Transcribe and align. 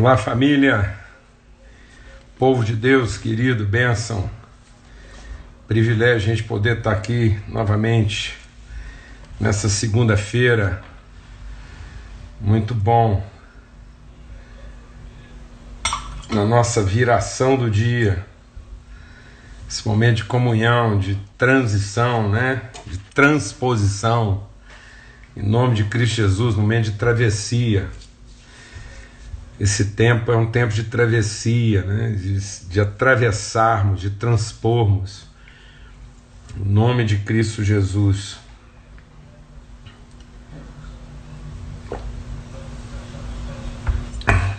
Olá, 0.00 0.16
família, 0.16 0.96
povo 2.38 2.64
de 2.64 2.76
Deus, 2.76 3.18
querido, 3.18 3.66
bênção, 3.66 4.30
privilégio 5.66 6.30
a 6.30 6.36
gente 6.36 6.44
poder 6.44 6.78
estar 6.78 6.92
aqui 6.92 7.36
novamente 7.48 8.36
nessa 9.40 9.68
segunda-feira, 9.68 10.84
muito 12.40 12.76
bom, 12.76 13.26
na 16.30 16.44
nossa 16.44 16.80
viração 16.80 17.56
do 17.56 17.68
dia, 17.68 18.24
esse 19.68 19.84
momento 19.84 20.18
de 20.18 20.24
comunhão, 20.26 20.96
de 20.96 21.16
transição, 21.36 22.30
né? 22.30 22.62
de 22.86 22.98
transposição, 22.98 24.46
em 25.36 25.42
nome 25.42 25.74
de 25.74 25.82
Cristo 25.82 26.14
Jesus, 26.14 26.54
momento 26.54 26.84
de 26.84 26.92
travessia. 26.92 27.88
Esse 29.60 29.86
tempo 29.86 30.30
é 30.30 30.36
um 30.36 30.50
tempo 30.50 30.72
de 30.72 30.84
travessia, 30.84 31.82
né? 31.82 32.12
de, 32.12 32.38
de 32.68 32.80
atravessarmos, 32.80 34.00
de 34.00 34.10
transpormos. 34.10 35.26
Em 36.56 36.64
nome 36.64 37.04
de 37.04 37.18
Cristo 37.18 37.64
Jesus. 37.64 38.38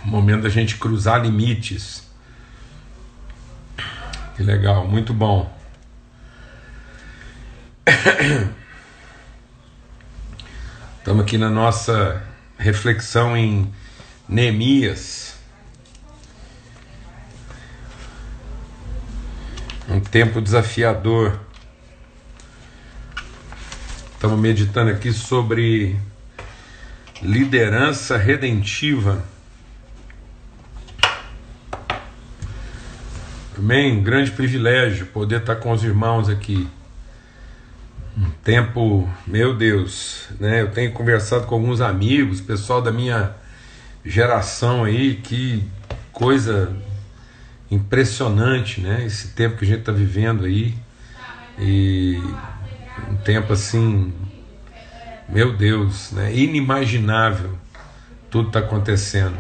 Momento 0.04 0.41
da 0.43 0.49
gente 0.49 0.76
cruzar 0.76 1.21
limites. 1.21 2.09
Que 4.35 4.43
legal, 4.43 4.85
muito 4.85 5.13
bom. 5.13 5.57
Estamos 10.98 11.23
aqui 11.23 11.38
na 11.38 11.49
nossa 11.49 12.21
reflexão 12.57 13.38
em 13.38 13.73
Neemias. 14.30 15.34
Um 19.90 19.99
tempo 19.99 20.40
desafiador. 20.40 21.40
Estamos 24.13 24.40
meditando 24.40 24.91
aqui 24.91 25.12
sobre 25.12 25.99
liderança 27.24 28.18
redentiva. 28.18 29.24
Amém? 33.58 34.04
Grande 34.04 34.30
privilégio 34.30 35.08
poder 35.08 35.40
estar 35.40 35.55
com 35.55 35.71
os 35.71 35.84
irmãos 35.84 36.30
aqui. 36.30 36.70
Um 38.16 38.30
tempo, 38.43 39.10
meu 39.26 39.55
Deus, 39.55 40.27
né? 40.40 40.62
Eu 40.62 40.70
tenho 40.70 40.91
conversado 40.91 41.48
com 41.48 41.55
alguns 41.55 41.82
amigos, 41.82 42.40
pessoal 42.40 42.80
da 42.80 42.91
minha 42.91 43.38
geração 44.04 44.84
aí, 44.84 45.16
que 45.16 45.64
coisa 46.12 46.76
impressionante, 47.70 48.82
né? 48.82 49.05
Esse 49.05 49.30
tempo 49.30 49.58
que 49.58 49.66
a 49.66 49.68
gente 49.68 49.80
está 49.80 49.92
vivendo 49.92 50.46
aí. 50.46 50.76
E 51.58 52.22
um 53.10 53.18
tempo 53.18 53.54
assim, 53.54 54.14
meu 55.27 55.55
Deus, 55.55 56.12
né? 56.12 56.34
inimaginável 56.34 57.58
tudo 58.30 58.48
está 58.48 58.60
acontecendo. 58.60 59.38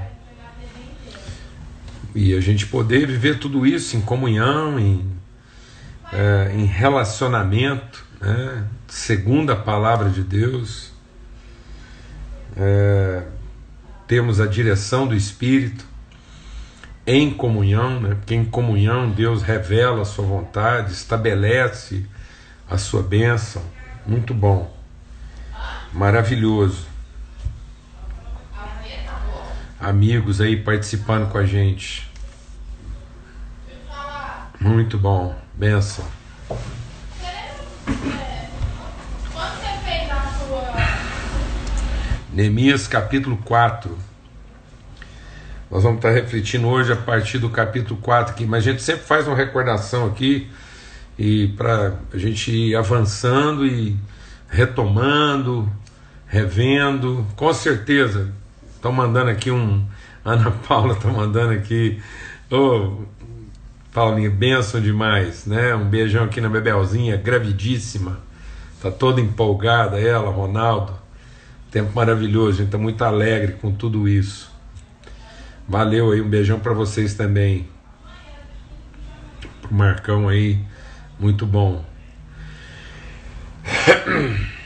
E 2.13 2.35
a 2.35 2.41
gente 2.41 2.65
poder 2.65 3.05
viver 3.05 3.37
tudo 3.37 3.65
isso 3.65 3.95
em 3.95 4.01
comunhão, 4.01 4.79
em, 4.79 5.05
é, 6.11 6.51
em 6.55 6.65
relacionamento, 6.65 8.03
né? 8.19 8.65
segundo 8.87 9.51
a 9.51 9.55
palavra 9.55 10.09
de 10.09 10.23
Deus. 10.23 10.91
É, 12.57 13.23
temos 14.09 14.41
a 14.41 14.47
direção 14.47 15.07
do 15.07 15.15
Espírito 15.15 15.85
em 17.05 17.31
comunhão, 17.31 17.99
né? 17.99 18.15
porque 18.15 18.33
em 18.33 18.43
comunhão 18.43 19.11
Deus 19.11 19.43
revela 19.43 20.01
a 20.01 20.05
sua 20.05 20.25
vontade, 20.25 20.91
estabelece 20.91 22.07
a 22.67 22.75
sua 22.75 23.03
bênção. 23.03 23.61
Muito 24.07 24.33
bom, 24.33 24.75
maravilhoso. 25.93 26.87
Amigos 29.79 30.41
aí 30.41 30.57
participando 30.57 31.29
com 31.31 31.37
a 31.37 31.45
gente. 31.45 32.09
Muito 34.59 34.97
bom, 34.97 35.39
bênção. 35.53 36.03
Neemias 42.39 42.87
capítulo 42.87 43.35
4. 43.43 43.97
Nós 45.69 45.83
vamos 45.83 45.97
estar 45.97 46.11
refletindo 46.11 46.69
hoje 46.69 46.93
a 46.93 46.95
partir 46.95 47.37
do 47.37 47.49
capítulo 47.49 47.99
4 47.99 48.33
aqui, 48.33 48.45
mas 48.45 48.65
a 48.65 48.71
gente 48.71 48.81
sempre 48.81 49.03
faz 49.03 49.27
uma 49.27 49.35
recordação 49.35 50.07
aqui 50.07 50.49
e 51.17 51.49
para 51.49 51.95
a 52.13 52.17
gente 52.17 52.49
ir 52.49 52.77
avançando 52.77 53.65
e 53.65 53.97
retomando, 54.47 55.69
revendo. 56.27 57.27
Com 57.35 57.53
certeza, 57.53 58.33
estão 58.73 58.93
mandando 58.93 59.31
aqui 59.31 59.51
um. 59.51 59.85
Ana 60.23 60.49
Paula 60.49 60.93
está 60.93 61.09
mandando 61.09 61.51
aqui. 61.51 62.01
Ô, 62.49 62.55
oh, 62.55 63.03
Paulinha, 63.91 64.29
benção 64.29 64.79
demais, 64.79 65.45
né? 65.45 65.75
Um 65.75 65.89
beijão 65.89 66.23
aqui 66.23 66.39
na 66.39 66.47
Bebelzinha, 66.47 67.17
gravidíssima. 67.17 68.17
Tá 68.81 68.89
toda 68.89 69.19
empolgada 69.19 69.99
ela, 69.99 70.31
Ronaldo. 70.31 71.08
Tempo 71.71 71.91
maravilhoso, 71.93 72.49
a 72.49 72.53
gente 72.53 72.65
está 72.65 72.77
muito 72.79 73.03
alegre 73.03 73.53
com 73.53 73.71
tudo 73.71 74.07
isso. 74.07 74.51
Valeu 75.67 76.11
aí, 76.11 76.19
um 76.19 76.27
beijão 76.27 76.59
para 76.59 76.73
vocês 76.73 77.13
também. 77.13 77.67
Pro 79.61 79.71
Marcão 79.71 80.27
aí, 80.27 80.57
muito 81.19 81.45
bom. 81.45 81.85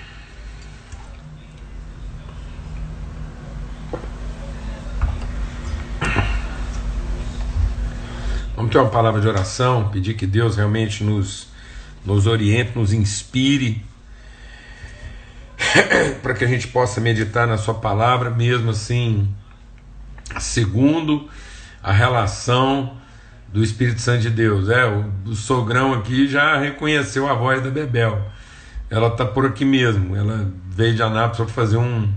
Vamos 8.56 8.72
ter 8.72 8.78
uma 8.78 8.90
palavra 8.90 9.20
de 9.20 9.28
oração, 9.28 9.90
pedir 9.90 10.14
que 10.14 10.25
Deus 10.25 10.56
realmente 10.56 11.03
nos, 11.03 11.50
nos 12.06 12.28
oriente, 12.28 12.78
nos 12.78 12.94
inspire 12.94 13.84
para 16.22 16.34
que 16.34 16.44
a 16.44 16.47
gente 16.47 16.67
possa 16.67 17.01
meditar 17.01 17.47
na 17.47 17.57
Sua 17.57 17.73
palavra, 17.73 18.29
mesmo 18.29 18.72
assim, 18.72 19.28
segundo 20.39 21.29
a 21.81 21.91
relação 21.91 22.97
do 23.51 23.63
Espírito 23.63 24.01
Santo 24.01 24.22
de 24.22 24.29
Deus. 24.29 24.69
É, 24.69 24.85
o, 24.85 25.11
o 25.28 25.35
sogrão 25.35 25.94
aqui 25.94 26.28
já 26.28 26.57
reconheceu 26.57 27.28
a 27.29 27.34
voz 27.34 27.61
da 27.61 27.69
Bebel. 27.69 28.22
Ela 28.89 29.07
está 29.07 29.25
por 29.25 29.45
aqui 29.45 29.66
mesmo. 29.66 30.16
Ela 30.16 30.51
veio 30.69 30.95
de 30.95 31.01
Anápolis 31.01 31.38
para 31.38 31.63
fazer 31.63 31.78
um, 31.78 32.11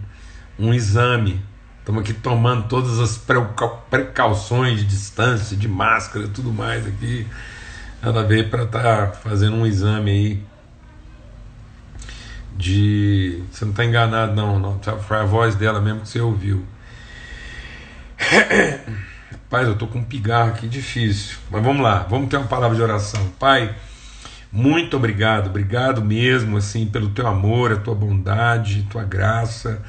um 0.58 0.72
exame. 0.72 1.42
Estamos 1.78 2.02
aqui 2.02 2.12
tomando 2.12 2.68
todas 2.68 2.98
as 2.98 3.22
precauções 3.90 4.80
de 4.80 4.84
distância, 4.84 5.56
de 5.56 5.68
máscara 5.68 6.26
e 6.26 6.28
tudo 6.28 6.52
mais 6.52 6.86
aqui. 6.86 7.26
Ela 8.02 8.24
veio 8.24 8.48
para 8.48 8.64
estar 8.64 8.82
tá 8.82 9.12
fazendo 9.12 9.56
um 9.56 9.66
exame 9.66 10.10
aí 10.10 10.42
de. 12.56 13.42
Você 13.50 13.64
não 13.64 13.72
está 13.72 13.84
enganado, 13.84 14.34
não, 14.34 14.58
não. 14.58 14.80
Foi 15.00 15.18
a 15.18 15.24
voz 15.24 15.54
dela 15.54 15.80
mesmo 15.80 16.00
que 16.00 16.08
você 16.08 16.20
ouviu. 16.20 16.64
Pai, 19.48 19.64
eu 19.64 19.72
estou 19.72 19.86
com 19.86 19.98
um 19.98 20.04
pigarro 20.04 20.50
aqui 20.50 20.66
difícil. 20.66 21.36
Mas 21.50 21.62
vamos 21.62 21.82
lá, 21.82 22.06
vamos 22.08 22.28
ter 22.28 22.36
uma 22.36 22.46
palavra 22.46 22.76
de 22.76 22.82
oração. 22.82 23.28
Pai, 23.38 23.74
muito 24.50 24.96
obrigado, 24.96 25.48
obrigado 25.48 26.02
mesmo, 26.02 26.56
assim, 26.56 26.86
pelo 26.86 27.10
teu 27.10 27.26
amor, 27.26 27.72
a 27.72 27.76
tua 27.76 27.94
bondade, 27.94 28.86
tua 28.90 29.04
graça, 29.04 29.82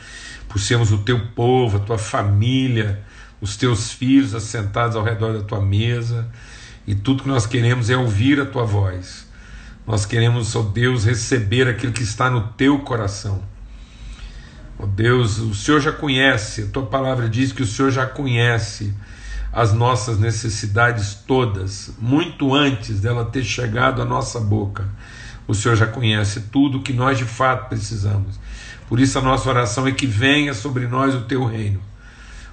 por 0.47 0.59
sermos 0.59 0.91
o 0.91 0.99
teu 0.99 1.19
povo, 1.35 1.77
a 1.77 1.79
tua 1.79 1.97
família, 1.97 3.01
os 3.41 3.55
teus 3.55 3.91
filhos 3.91 4.35
assentados 4.35 4.95
ao 4.95 5.03
redor 5.03 5.33
da 5.33 5.43
tua 5.43 5.61
mesa. 5.61 6.27
E 6.85 6.95
tudo 6.95 7.23
que 7.23 7.29
nós 7.29 7.45
queremos 7.45 7.89
é 7.89 7.97
ouvir 7.97 8.39
a 8.39 8.45
tua 8.45 8.63
voz. 8.63 9.26
Nós 9.87 10.05
queremos, 10.05 10.53
ó 10.53 10.61
Deus, 10.61 11.05
receber 11.05 11.65
aquilo 11.65 11.93
que 11.93 12.03
está 12.03 12.29
no 12.29 12.49
teu 12.49 12.79
coração. 12.79 13.41
Ó 14.77 14.85
Deus, 14.85 15.37
o 15.37 15.55
Senhor 15.55 15.79
já 15.79 15.93
conhece, 15.93 16.63
a 16.63 16.67
tua 16.67 16.85
palavra 16.85 17.29
diz 17.29 17.53
que 17.53 17.63
o 17.63 17.65
Senhor 17.65 17.89
já 17.89 18.05
conhece 18.05 18.93
as 19.49 19.71
nossas 19.71 20.19
necessidades 20.19 21.13
todas, 21.13 21.89
muito 22.01 22.53
antes 22.53 22.99
dela 22.99 23.23
ter 23.23 23.45
chegado 23.45 24.01
à 24.01 24.05
nossa 24.05 24.41
boca. 24.41 24.89
O 25.47 25.55
Senhor 25.55 25.75
já 25.77 25.87
conhece 25.87 26.41
tudo 26.51 26.79
o 26.79 26.83
que 26.83 26.91
nós 26.91 27.17
de 27.17 27.23
fato 27.23 27.69
precisamos. 27.69 28.37
Por 28.89 28.99
isso 28.99 29.17
a 29.17 29.21
nossa 29.21 29.47
oração 29.47 29.87
é 29.87 29.93
que 29.93 30.05
venha 30.05 30.53
sobre 30.53 30.85
nós 30.85 31.15
o 31.15 31.21
teu 31.21 31.45
reino. 31.45 31.79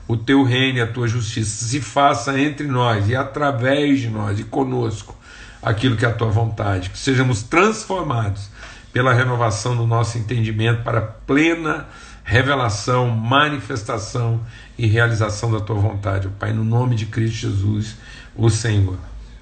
O 0.07 0.17
teu 0.17 0.45
reino 0.45 0.79
e 0.79 0.83
a 0.83 0.87
tua 0.87 1.09
justiça 1.09 1.65
se 1.65 1.81
faça 1.81 2.39
entre 2.39 2.69
nós 2.69 3.09
e 3.09 3.17
através 3.17 3.99
de 3.99 4.09
nós 4.09 4.39
e 4.39 4.45
conosco 4.45 5.17
aquilo 5.65 5.97
que 5.97 6.05
é 6.05 6.09
a 6.09 6.13
tua 6.13 6.31
vontade, 6.31 6.91
que 6.91 6.99
sejamos 6.99 7.43
transformados 7.43 8.51
pela 8.93 9.13
renovação 9.13 9.77
do 9.77 9.87
nosso 9.87 10.19
entendimento 10.19 10.83
para 10.83 11.01
plena 11.01 11.87
revelação, 12.25 13.09
manifestação 13.09 14.45
e 14.79 14.87
realização 14.87 15.53
da 15.53 15.61
tua 15.61 15.77
vontade, 15.77 16.29
Pai, 16.39 16.53
no 16.53 16.65
nome 16.65 16.97
de 16.97 17.07
Cristo 17.07 17.37
Jesus, 17.37 17.97
o 18.35 18.49
Senhor. 18.49 18.99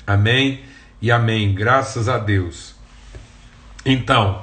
Amém 0.06 0.62
e 1.00 1.10
amém. 1.10 1.54
Graças 1.54 2.08
a 2.08 2.18
Deus. 2.18 2.74
Então, 3.86 4.42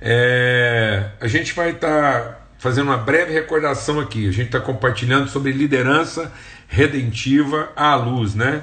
é, 0.00 1.10
a 1.20 1.28
gente 1.28 1.52
vai 1.52 1.70
estar 1.70 2.22
tá 2.22 2.38
fazendo 2.58 2.88
uma 2.88 2.96
breve 2.96 3.32
recordação 3.32 4.00
aqui. 4.00 4.26
A 4.26 4.32
gente 4.32 4.46
está 4.46 4.60
compartilhando 4.60 5.28
sobre 5.28 5.52
liderança 5.52 6.32
redentiva 6.66 7.70
à 7.76 7.94
luz, 7.94 8.34
né? 8.34 8.62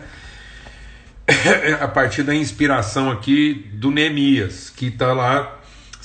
A 1.80 1.88
partir 1.88 2.24
da 2.24 2.36
inspiração 2.36 3.12
aqui 3.12 3.70
do 3.74 3.92
Neemias, 3.92 4.70
que 4.70 4.88
está 4.88 5.14
lá 5.14 5.58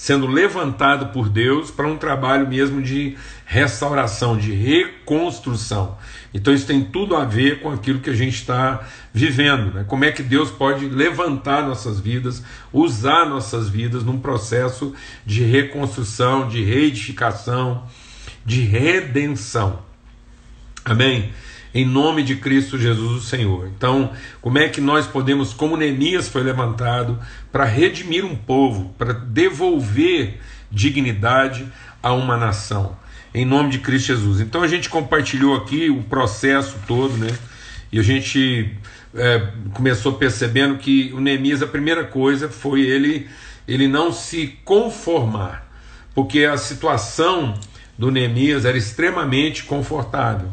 sendo 0.02 0.26
levantado 0.26 1.12
por 1.12 1.28
Deus 1.28 1.70
para 1.70 1.86
um 1.86 1.96
trabalho 1.96 2.48
mesmo 2.48 2.82
de 2.82 3.16
restauração, 3.46 4.36
de 4.36 4.50
reconstrução. 4.50 5.96
Então 6.34 6.52
isso 6.52 6.66
tem 6.66 6.82
tudo 6.82 7.14
a 7.14 7.24
ver 7.24 7.60
com 7.60 7.70
aquilo 7.70 8.00
que 8.00 8.10
a 8.10 8.14
gente 8.14 8.34
está 8.34 8.84
vivendo, 9.14 9.72
né? 9.72 9.84
Como 9.86 10.04
é 10.04 10.10
que 10.10 10.22
Deus 10.22 10.50
pode 10.50 10.86
levantar 10.86 11.66
nossas 11.66 12.00
vidas, 12.00 12.42
usar 12.72 13.26
nossas 13.26 13.68
vidas 13.68 14.02
num 14.02 14.18
processo 14.18 14.92
de 15.24 15.44
reconstrução, 15.44 16.48
de 16.48 16.64
reedificação, 16.64 17.86
de 18.44 18.62
redenção. 18.62 19.84
Amém? 20.84 21.30
Em 21.74 21.86
nome 21.86 22.22
de 22.22 22.36
Cristo 22.36 22.78
Jesus, 22.78 23.24
o 23.24 23.26
Senhor. 23.26 23.66
Então, 23.74 24.12
como 24.42 24.58
é 24.58 24.68
que 24.68 24.80
nós 24.80 25.06
podemos, 25.06 25.54
como 25.54 25.76
Neemias 25.76 26.28
foi 26.28 26.42
levantado, 26.42 27.18
para 27.50 27.64
redimir 27.64 28.26
um 28.26 28.36
povo, 28.36 28.94
para 28.98 29.14
devolver 29.14 30.38
dignidade 30.70 31.66
a 32.02 32.12
uma 32.12 32.36
nação? 32.36 32.96
Em 33.34 33.46
nome 33.46 33.70
de 33.70 33.78
Cristo 33.78 34.08
Jesus. 34.08 34.40
Então 34.40 34.62
a 34.62 34.68
gente 34.68 34.90
compartilhou 34.90 35.56
aqui 35.56 35.88
o 35.88 36.02
processo 36.02 36.76
todo, 36.86 37.16
né? 37.16 37.30
E 37.90 37.98
a 37.98 38.02
gente 38.02 38.76
é, 39.14 39.48
começou 39.72 40.14
percebendo 40.14 40.76
que 40.76 41.10
o 41.14 41.20
Neemias, 41.20 41.62
a 41.62 41.66
primeira 41.66 42.04
coisa 42.04 42.50
foi 42.50 42.82
ele, 42.82 43.28
ele 43.66 43.88
não 43.88 44.12
se 44.12 44.58
conformar, 44.64 45.70
porque 46.14 46.44
a 46.44 46.58
situação 46.58 47.54
do 47.96 48.10
Neemias 48.10 48.66
era 48.66 48.76
extremamente 48.76 49.64
confortável. 49.64 50.48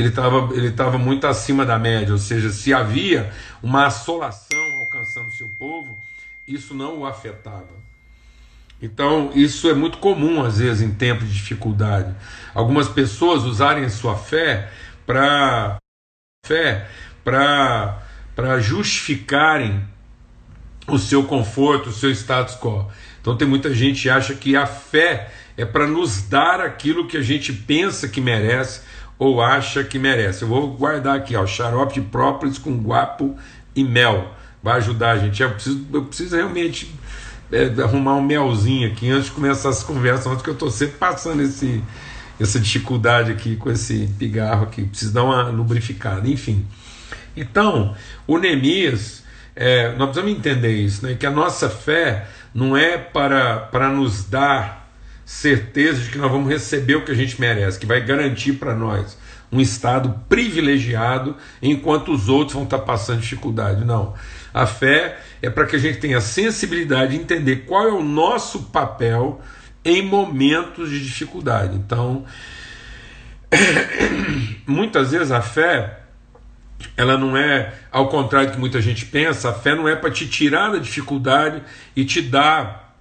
Ele 0.00 0.08
estava 0.08 0.54
ele 0.54 0.70
tava 0.70 0.96
muito 0.96 1.26
acima 1.26 1.66
da 1.66 1.78
média, 1.78 2.12
ou 2.12 2.18
seja, 2.18 2.50
se 2.50 2.72
havia 2.72 3.30
uma 3.62 3.86
assolação 3.86 4.80
alcançando 4.80 5.30
seu 5.30 5.46
povo, 5.58 5.98
isso 6.48 6.72
não 6.74 7.00
o 7.00 7.06
afetava. 7.06 7.68
Então, 8.80 9.30
isso 9.34 9.68
é 9.68 9.74
muito 9.74 9.98
comum 9.98 10.42
às 10.42 10.58
vezes 10.58 10.80
em 10.80 10.94
tempos 10.94 11.28
de 11.28 11.34
dificuldade. 11.34 12.14
Algumas 12.54 12.88
pessoas 12.88 13.44
usarem 13.44 13.90
sua 13.90 14.16
fé 14.16 14.70
para 15.06 15.76
fé 16.46 16.88
para 17.22 18.02
para 18.34 18.58
justificarem 18.58 19.86
o 20.88 20.98
seu 20.98 21.24
conforto, 21.24 21.90
o 21.90 21.92
seu 21.92 22.10
status 22.10 22.56
quo. 22.56 22.90
Então 23.20 23.36
tem 23.36 23.46
muita 23.46 23.74
gente 23.74 24.02
que 24.02 24.08
acha 24.08 24.34
que 24.34 24.56
a 24.56 24.64
fé 24.66 25.30
é 25.58 25.64
para 25.66 25.86
nos 25.86 26.22
dar 26.22 26.58
aquilo 26.58 27.06
que 27.06 27.18
a 27.18 27.22
gente 27.22 27.52
pensa 27.52 28.08
que 28.08 28.18
merece 28.18 28.80
ou 29.20 29.42
acha 29.42 29.84
que 29.84 29.98
merece. 29.98 30.42
Eu 30.42 30.48
vou 30.48 30.68
guardar 30.68 31.14
aqui, 31.14 31.36
ó, 31.36 31.46
xarope 31.46 31.92
de 31.92 32.00
própolis 32.00 32.56
com 32.56 32.74
guapo 32.78 33.36
e 33.76 33.84
mel. 33.84 34.34
Vai 34.62 34.78
ajudar 34.78 35.10
a 35.10 35.18
gente. 35.18 35.42
Eu 35.42 35.50
preciso, 35.50 35.86
eu 35.92 36.04
preciso 36.06 36.36
realmente 36.36 36.90
é, 37.52 37.66
arrumar 37.82 38.14
um 38.14 38.22
melzinho 38.22 38.90
aqui 38.90 39.10
antes 39.10 39.26
de 39.26 39.32
começar 39.32 39.68
essa 39.68 39.84
conversa, 39.84 40.30
antes 40.30 40.42
que 40.42 40.48
eu 40.48 40.54
estou 40.54 40.70
sempre 40.70 40.96
passando 40.96 41.42
esse, 41.42 41.84
essa 42.40 42.58
dificuldade 42.58 43.30
aqui 43.30 43.56
com 43.56 43.70
esse 43.70 44.08
pigarro 44.18 44.64
aqui. 44.64 44.84
Preciso 44.84 45.12
dar 45.12 45.24
uma 45.24 45.42
lubrificada, 45.50 46.26
enfim. 46.26 46.66
Então, 47.36 47.94
o 48.26 48.38
Neemias, 48.38 49.22
é, 49.54 49.94
nós 49.96 50.08
precisamos 50.08 50.32
entender 50.32 50.72
isso, 50.72 51.04
né? 51.04 51.14
que 51.14 51.26
a 51.26 51.30
nossa 51.30 51.68
fé 51.68 52.26
não 52.54 52.74
é 52.74 52.96
para, 52.96 53.58
para 53.58 53.90
nos 53.90 54.24
dar 54.24 54.79
certeza 55.30 56.00
de 56.00 56.10
que 56.10 56.18
nós 56.18 56.28
vamos 56.28 56.50
receber 56.50 56.96
o 56.96 57.04
que 57.04 57.12
a 57.12 57.14
gente 57.14 57.40
merece, 57.40 57.78
que 57.78 57.86
vai 57.86 58.04
garantir 58.04 58.54
para 58.54 58.74
nós 58.74 59.16
um 59.50 59.60
estado 59.60 60.12
privilegiado 60.28 61.36
enquanto 61.62 62.12
os 62.12 62.28
outros 62.28 62.54
vão 62.54 62.64
estar 62.64 62.80
passando 62.80 63.20
dificuldade. 63.20 63.84
Não. 63.84 64.12
A 64.52 64.66
fé 64.66 65.20
é 65.40 65.48
para 65.48 65.66
que 65.66 65.76
a 65.76 65.78
gente 65.78 65.98
tenha 65.98 66.20
sensibilidade 66.20 67.12
de 67.12 67.22
entender 67.22 67.58
qual 67.58 67.86
é 67.86 67.92
o 67.92 68.02
nosso 68.02 68.64
papel 68.64 69.40
em 69.84 70.02
momentos 70.02 70.90
de 70.90 71.00
dificuldade. 71.00 71.76
Então, 71.76 72.24
muitas 74.66 75.12
vezes 75.12 75.30
a 75.30 75.40
fé 75.40 76.00
ela 76.96 77.16
não 77.16 77.36
é, 77.36 77.72
ao 77.92 78.08
contrário 78.08 78.48
do 78.48 78.54
que 78.54 78.60
muita 78.60 78.80
gente 78.80 79.06
pensa, 79.06 79.50
a 79.50 79.54
fé 79.54 79.76
não 79.76 79.88
é 79.88 79.94
para 79.94 80.10
te 80.10 80.26
tirar 80.26 80.72
da 80.72 80.78
dificuldade 80.78 81.62
e 81.94 82.04
te 82.04 82.20
dar 82.20 82.96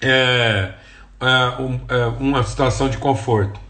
é, 0.00 0.74
uh, 1.20 1.62
um, 1.62 1.74
uh, 1.76 2.16
uma 2.18 2.42
situação 2.42 2.88
de 2.88 2.98
conforto. 2.98 3.60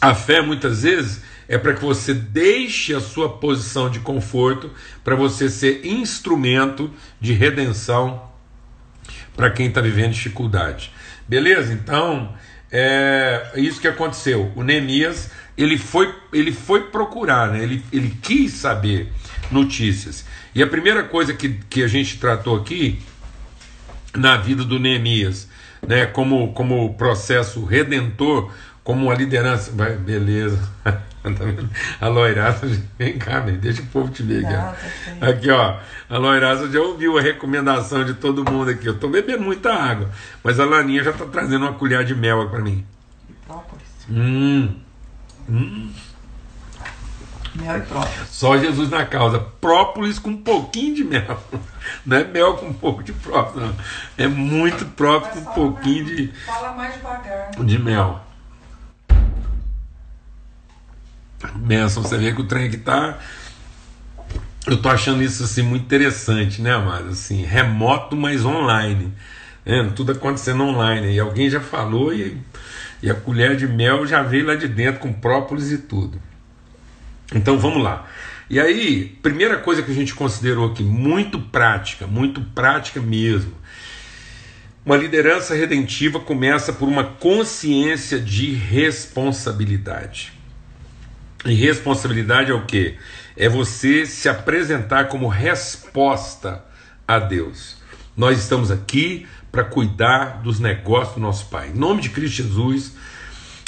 A 0.00 0.14
fé 0.14 0.42
muitas 0.42 0.82
vezes 0.82 1.22
é 1.48 1.56
para 1.58 1.74
que 1.74 1.84
você 1.84 2.12
deixe 2.12 2.94
a 2.94 3.00
sua 3.00 3.28
posição 3.28 3.90
de 3.90 4.00
conforto 4.00 4.70
para 5.04 5.14
você 5.14 5.48
ser 5.48 5.86
instrumento 5.86 6.90
de 7.20 7.32
redenção 7.32 8.22
para 9.36 9.50
quem 9.50 9.68
está 9.68 9.80
vivendo 9.80 10.12
dificuldade. 10.12 10.92
Beleza? 11.28 11.72
Então 11.72 12.34
é 12.70 13.52
isso 13.56 13.80
que 13.80 13.88
aconteceu. 13.88 14.50
O 14.56 14.62
Neemias 14.62 15.30
ele 15.56 15.76
foi, 15.78 16.14
ele 16.32 16.52
foi 16.52 16.84
procurar, 16.84 17.52
né? 17.52 17.62
ele, 17.62 17.84
ele 17.92 18.16
quis 18.22 18.52
saber 18.52 19.12
notícias. 19.50 20.24
E 20.54 20.62
a 20.62 20.66
primeira 20.66 21.02
coisa 21.04 21.34
que, 21.34 21.60
que 21.68 21.82
a 21.82 21.88
gente 21.88 22.18
tratou 22.18 22.56
aqui 22.56 23.00
na 24.16 24.36
vida 24.36 24.64
do 24.64 24.78
Neemias, 24.78 25.48
né, 25.86 26.06
como, 26.06 26.52
como 26.52 26.94
processo 26.94 27.64
redentor, 27.64 28.52
como 28.84 29.06
uma 29.06 29.14
liderança. 29.14 29.72
Vai, 29.74 29.96
beleza. 29.96 30.58
a 32.00 32.08
loiraça, 32.08 32.68
vem 32.98 33.16
cá, 33.16 33.40
vem, 33.40 33.56
deixa 33.56 33.82
o 33.82 33.86
povo 33.86 34.10
te 34.10 34.22
ver 34.22 34.44
aqui. 34.44 34.54
Ó. 34.54 35.26
Aqui, 35.28 35.50
ó. 35.50 35.78
A 36.10 36.18
loiraça 36.18 36.70
já 36.70 36.80
ouviu 36.80 37.16
a 37.16 37.22
recomendação 37.22 38.04
de 38.04 38.14
todo 38.14 38.50
mundo 38.50 38.70
aqui. 38.70 38.86
Eu 38.86 38.98
tô 38.98 39.08
bebendo 39.08 39.42
muita 39.42 39.72
água, 39.72 40.10
mas 40.42 40.58
a 40.58 40.64
Laninha 40.64 41.04
já 41.04 41.12
tá 41.12 41.24
trazendo 41.26 41.64
uma 41.64 41.74
colher 41.74 42.04
de 42.04 42.14
mel 42.14 42.48
para 42.48 42.60
mim. 42.60 42.84
Hum. 44.10 44.74
Hum. 45.48 45.90
Mel 47.62 47.78
e 47.78 47.80
própolis. 47.82 48.28
Só 48.28 48.58
Jesus 48.58 48.90
na 48.90 49.06
causa. 49.06 49.38
Própolis 49.38 50.18
com 50.18 50.30
um 50.30 50.36
pouquinho 50.36 50.94
de 50.94 51.04
mel. 51.04 51.40
Não 52.04 52.16
é 52.16 52.24
mel 52.24 52.54
com 52.56 52.66
um 52.66 52.72
pouco 52.72 53.02
de 53.02 53.12
própolis, 53.12 53.68
não. 53.68 53.76
É 54.16 54.26
muito 54.26 54.84
própolis 54.86 55.44
com 55.44 55.50
um 55.50 55.54
pouquinho 55.54 56.04
mais, 56.04 56.16
de. 56.16 56.32
Fala 56.46 56.72
mais 56.72 56.94
devagar. 56.94 57.50
De 57.50 57.78
mel. 57.78 58.20
Benção, 61.56 62.02
você 62.02 62.16
vê 62.16 62.32
que 62.32 62.40
o 62.40 62.46
trem 62.46 62.66
aqui 62.66 62.76
tá. 62.76 63.18
Eu 64.66 64.80
tô 64.80 64.88
achando 64.88 65.22
isso 65.22 65.42
assim 65.42 65.62
muito 65.62 65.84
interessante, 65.84 66.62
né, 66.62 66.72
amado? 66.72 67.08
Assim, 67.08 67.42
remoto, 67.42 68.16
mas 68.16 68.44
online. 68.44 69.12
É, 69.66 69.82
tudo 69.90 70.12
acontecendo 70.12 70.62
online. 70.62 71.12
E 71.12 71.20
alguém 71.20 71.50
já 71.50 71.60
falou 71.60 72.12
e, 72.12 72.40
e 73.02 73.10
a 73.10 73.14
colher 73.14 73.56
de 73.56 73.66
mel 73.66 74.06
já 74.06 74.22
veio 74.22 74.46
lá 74.46 74.54
de 74.54 74.68
dentro 74.68 75.00
com 75.00 75.12
própolis 75.12 75.72
e 75.72 75.78
tudo. 75.78 76.20
Então 77.34 77.58
vamos 77.58 77.82
lá. 77.82 78.06
E 78.50 78.60
aí, 78.60 79.18
primeira 79.22 79.56
coisa 79.58 79.82
que 79.82 79.90
a 79.90 79.94
gente 79.94 80.14
considerou 80.14 80.70
aqui, 80.70 80.82
muito 80.82 81.38
prática, 81.38 82.06
muito 82.06 82.40
prática 82.54 83.00
mesmo. 83.00 83.54
Uma 84.84 84.96
liderança 84.96 85.54
redentiva 85.54 86.18
começa 86.20 86.72
por 86.72 86.88
uma 86.88 87.04
consciência 87.04 88.18
de 88.18 88.52
responsabilidade. 88.52 90.32
E 91.44 91.54
responsabilidade 91.54 92.50
é 92.50 92.54
o 92.54 92.66
que? 92.66 92.96
É 93.36 93.48
você 93.48 94.04
se 94.04 94.28
apresentar 94.28 95.08
como 95.08 95.28
resposta 95.28 96.64
a 97.06 97.18
Deus. 97.18 97.76
Nós 98.16 98.38
estamos 98.38 98.70
aqui 98.70 99.26
para 99.50 99.64
cuidar 99.64 100.42
dos 100.42 100.60
negócios 100.60 101.14
do 101.14 101.20
nosso 101.20 101.46
Pai. 101.46 101.70
Em 101.70 101.78
nome 101.78 102.02
de 102.02 102.10
Cristo 102.10 102.36
Jesus, 102.42 102.92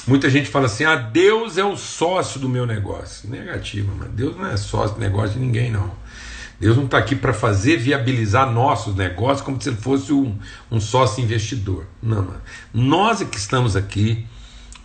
Muita 0.06 0.28
gente 0.28 0.48
fala 0.48 0.66
assim: 0.66 0.84
ah, 0.84 0.96
Deus 0.96 1.56
é 1.56 1.64
o 1.64 1.76
sócio 1.76 2.38
do 2.38 2.48
meu 2.48 2.66
negócio. 2.66 3.28
Negativo, 3.28 3.92
mas 3.98 4.10
Deus 4.10 4.36
não 4.36 4.46
é 4.46 4.56
sócio 4.56 4.96
do 4.96 5.00
negócio 5.00 5.34
de 5.34 5.38
ninguém, 5.38 5.70
não. 5.70 5.90
Deus 6.60 6.76
não 6.76 6.84
está 6.84 6.98
aqui 6.98 7.16
para 7.16 7.32
fazer 7.32 7.76
viabilizar 7.78 8.50
nossos 8.50 8.94
negócios 8.94 9.40
como 9.40 9.60
se 9.60 9.68
ele 9.68 9.76
fosse 9.76 10.12
um, 10.12 10.38
um 10.70 10.80
sócio 10.80 11.22
investidor. 11.22 11.86
Não, 12.02 12.22
mano. 12.22 12.40
Nós 12.72 13.20
é 13.20 13.24
que 13.24 13.36
estamos 13.36 13.76
aqui 13.76 14.26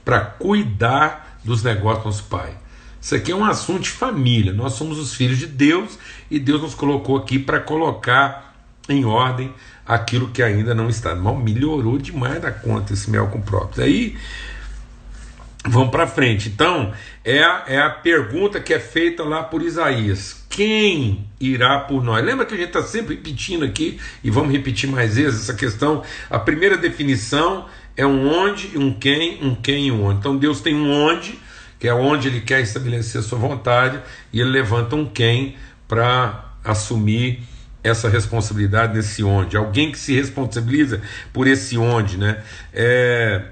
para 0.03 0.21
cuidar 0.21 1.39
dos 1.43 1.63
negócios 1.63 2.03
do 2.03 2.05
nosso 2.07 2.23
Pai. 2.23 2.57
Isso 3.01 3.15
aqui 3.15 3.31
é 3.31 3.35
um 3.35 3.45
assunto 3.45 3.83
de 3.83 3.91
família. 3.91 4.51
Nós 4.51 4.73
somos 4.73 4.97
os 4.97 5.13
filhos 5.13 5.37
de 5.37 5.47
Deus 5.47 5.97
e 6.29 6.39
Deus 6.39 6.61
nos 6.61 6.73
colocou 6.73 7.15
aqui 7.15 7.39
para 7.39 7.59
colocar 7.59 8.55
em 8.89 9.05
ordem 9.05 9.53
aquilo 9.85 10.29
que 10.29 10.41
ainda 10.41 10.73
não 10.73 10.89
está. 10.89 11.15
Mal 11.15 11.35
melhorou 11.35 11.97
demais 11.97 12.41
da 12.41 12.51
conta 12.51 12.93
esse 12.93 13.09
mel 13.09 13.27
com 13.27 13.39
própolis. 13.39 13.79
Aí 13.79 14.17
vamos 15.65 15.89
para 15.89 16.07
frente. 16.07 16.49
Então, 16.49 16.93
é 17.23 17.43
a, 17.43 17.63
é 17.67 17.79
a 17.79 17.89
pergunta 17.89 18.59
que 18.59 18.73
é 18.73 18.79
feita 18.79 19.23
lá 19.23 19.43
por 19.43 19.61
Isaías: 19.61 20.45
quem 20.49 21.27
irá 21.39 21.79
por 21.79 22.03
nós? 22.03 22.23
Lembra 22.23 22.45
que 22.45 22.53
a 22.53 22.57
gente 22.57 22.67
está 22.67 22.83
sempre 22.83 23.15
repetindo 23.15 23.65
aqui, 23.65 23.99
e 24.23 24.29
vamos 24.29 24.51
repetir 24.51 24.89
mais 24.89 25.15
vezes 25.15 25.41
essa 25.41 25.53
questão. 25.53 26.03
A 26.29 26.39
primeira 26.39 26.77
definição 26.77 27.65
é 27.97 28.05
um 28.05 28.27
onde, 28.27 28.77
um 28.77 28.93
quem, 28.93 29.43
um 29.43 29.55
quem 29.55 29.87
e 29.87 29.91
um 29.91 30.05
onde. 30.05 30.19
Então, 30.19 30.37
Deus 30.37 30.61
tem 30.61 30.75
um 30.75 30.89
onde, 30.89 31.37
que 31.77 31.87
é 31.87 31.93
onde 31.93 32.27
Ele 32.27 32.41
quer 32.41 32.61
estabelecer 32.61 33.19
a 33.19 33.23
sua 33.23 33.37
vontade, 33.37 33.99
e 34.31 34.39
Ele 34.39 34.49
levanta 34.49 34.95
um 34.95 35.05
quem 35.05 35.55
para 35.87 36.53
assumir 36.63 37.41
essa 37.83 38.09
responsabilidade 38.09 38.93
nesse 38.93 39.23
onde. 39.23 39.55
Alguém 39.55 39.91
que 39.91 39.97
se 39.97 40.13
responsabiliza 40.13 41.01
por 41.31 41.47
esse 41.47 41.77
onde, 41.77 42.17
né? 42.17 42.43
É 42.73 43.43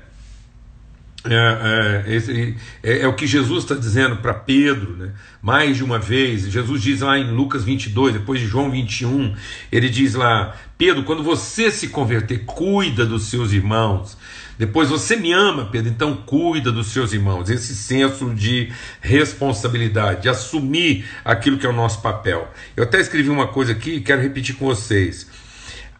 é, 1.26 2.06
é, 2.06 2.16
esse, 2.16 2.56
é, 2.84 3.00
é, 3.00 3.08
o 3.08 3.14
que 3.14 3.26
Jesus 3.26 3.64
está 3.64 3.76
dizendo 3.76 4.18
para 4.18 4.34
Pedro, 4.34 4.96
né? 4.96 5.12
mais 5.42 5.78
de 5.78 5.84
uma 5.84 6.00
vez. 6.00 6.50
Jesus 6.50 6.82
diz 6.82 7.02
lá 7.02 7.18
em 7.18 7.32
Lucas 7.32 7.64
22, 7.64 8.14
depois 8.14 8.40
de 8.40 8.48
João 8.48 8.70
21, 8.70 9.36
ele 9.72 9.90
diz 9.90 10.14
lá: 10.14 10.56
Pedro, 10.78 11.04
quando 11.04 11.24
você 11.24 11.72
se 11.72 11.90
converter, 11.90 12.46
cuida 12.46 13.06
dos 13.06 13.30
seus 13.30 13.52
irmãos. 13.52 14.18
Depois 14.58 14.90
você 14.90 15.16
me 15.16 15.32
ama, 15.32 15.66
Pedro, 15.66 15.92
então 15.92 16.16
cuida 16.16 16.72
dos 16.72 16.88
seus 16.88 17.14
irmãos. 17.14 17.48
Esse 17.48 17.76
senso 17.76 18.34
de 18.34 18.72
responsabilidade, 19.00 20.24
de 20.24 20.30
assumir 20.30 21.06
aquilo 21.24 21.60
que 21.60 21.66
é 21.66 21.70
o 21.70 21.74
nosso 21.74 22.02
papel. 22.02 22.52
Eu 22.76 22.84
até 22.84 23.00
escrevi 23.00 23.30
uma 23.30 23.48
coisa 23.48 23.74
aqui 23.74 23.96
e 23.96 24.02
quero 24.02 24.20
repetir 24.20 24.56
com 24.56 24.66
vocês. 24.66 25.30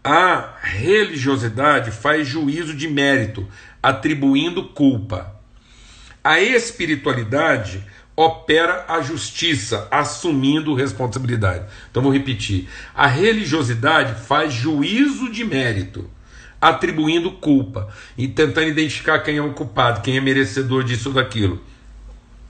A 0.04 0.56
religiosidade 0.62 1.92
faz 1.92 2.28
juízo 2.28 2.74
de 2.74 2.88
mérito, 2.88 3.48
atribuindo 3.88 4.66
culpa. 4.66 5.34
A 6.22 6.42
espiritualidade 6.42 7.82
opera 8.18 8.84
a 8.90 9.00
justiça, 9.02 9.88
assumindo 9.90 10.74
responsabilidade. 10.74 11.66
Então 11.90 12.04
vou 12.04 12.12
repetir: 12.12 12.68
a 12.94 13.08
religiosidade 13.08 14.26
faz 14.26 14.54
juízo 14.54 15.32
de 15.32 15.46
mérito, 15.46 16.10
atribuindo 16.60 17.32
culpa 17.32 17.88
e 18.18 18.28
tentando 18.28 18.68
identificar 18.68 19.20
quem 19.20 19.38
é 19.38 19.42
o 19.42 19.54
culpado, 19.54 20.02
quem 20.02 20.18
é 20.18 20.22
merecedor 20.22 20.84
disso 20.84 21.10
ou 21.10 21.16
daquilo. 21.16 21.64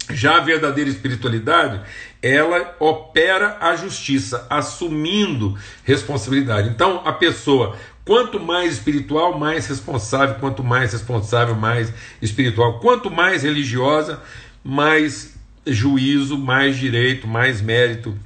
Já 0.10 0.38
a 0.38 0.42
verdadeira 0.42 0.90
espiritualidade, 0.90 1.82
ela 2.20 2.76
opera 2.80 3.58
a 3.60 3.76
justiça, 3.76 4.48
assumindo 4.50 5.56
responsabilidade. 5.84 6.70
Então, 6.70 7.02
a 7.06 7.12
pessoa, 7.12 7.76
Quanto 8.08 8.40
mais 8.40 8.74
espiritual, 8.76 9.38
mais 9.38 9.68
responsável. 9.68 10.36
Quanto 10.40 10.64
mais 10.64 10.94
responsável, 10.94 11.54
mais 11.54 11.94
espiritual. 12.22 12.80
Quanto 12.80 13.12
mais 13.12 13.44
religiosa, 13.44 14.24
mais 14.64 15.36
juízo, 15.66 16.38
mais 16.38 16.78
direito, 16.78 17.28
mais 17.28 17.62
mérito, 17.62 18.18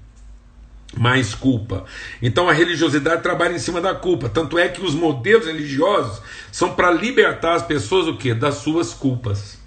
mais 0.95 1.33
culpa. 1.33 1.83
Então 2.21 2.47
a 2.47 2.53
religiosidade 2.53 3.23
trabalha 3.23 3.55
em 3.55 3.59
cima 3.59 3.81
da 3.81 3.95
culpa. 3.95 4.29
Tanto 4.29 4.59
é 4.59 4.69
que 4.69 4.85
os 4.85 4.93
modelos 4.93 5.47
religiosos 5.47 6.21
são 6.51 6.75
para 6.75 6.91
libertar 6.91 7.55
as 7.55 7.63
pessoas 7.63 8.07
o 8.07 8.17
quê? 8.17 8.35
Das 8.35 8.55
suas 8.55 8.93
culpas. 8.93 9.59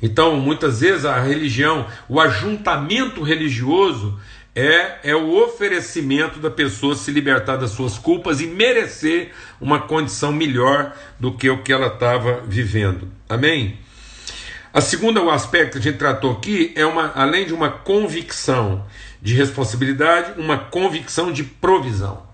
Então, 0.00 0.36
muitas 0.36 0.80
vezes 0.80 1.04
a 1.04 1.18
religião, 1.20 1.86
o 2.08 2.20
ajuntamento 2.20 3.22
religioso, 3.22 4.18
é, 4.54 5.10
é 5.10 5.16
o 5.16 5.42
oferecimento 5.42 6.38
da 6.38 6.50
pessoa 6.50 6.94
se 6.94 7.10
libertar 7.10 7.56
das 7.56 7.72
suas 7.72 7.98
culpas 7.98 8.40
e 8.40 8.46
merecer 8.46 9.32
uma 9.60 9.80
condição 9.80 10.32
melhor 10.32 10.94
do 11.18 11.32
que 11.32 11.50
o 11.50 11.62
que 11.62 11.72
ela 11.72 11.88
estava 11.88 12.40
vivendo. 12.46 13.10
Amém? 13.28 13.78
A 14.72 14.80
segunda 14.80 15.22
o 15.22 15.30
aspecto 15.30 15.72
que 15.72 15.78
a 15.78 15.82
gente 15.82 15.98
tratou 15.98 16.32
aqui 16.32 16.72
é 16.76 16.86
uma, 16.86 17.12
além 17.14 17.46
de 17.46 17.54
uma 17.54 17.70
convicção 17.70 18.84
de 19.20 19.34
responsabilidade, 19.34 20.40
uma 20.40 20.58
convicção 20.58 21.32
de 21.32 21.44
provisão, 21.44 22.26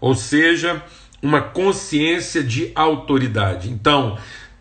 ou 0.00 0.14
seja, 0.14 0.82
uma 1.22 1.40
consciência 1.40 2.42
de 2.42 2.72
autoridade. 2.74 3.68
Então, 3.70 4.16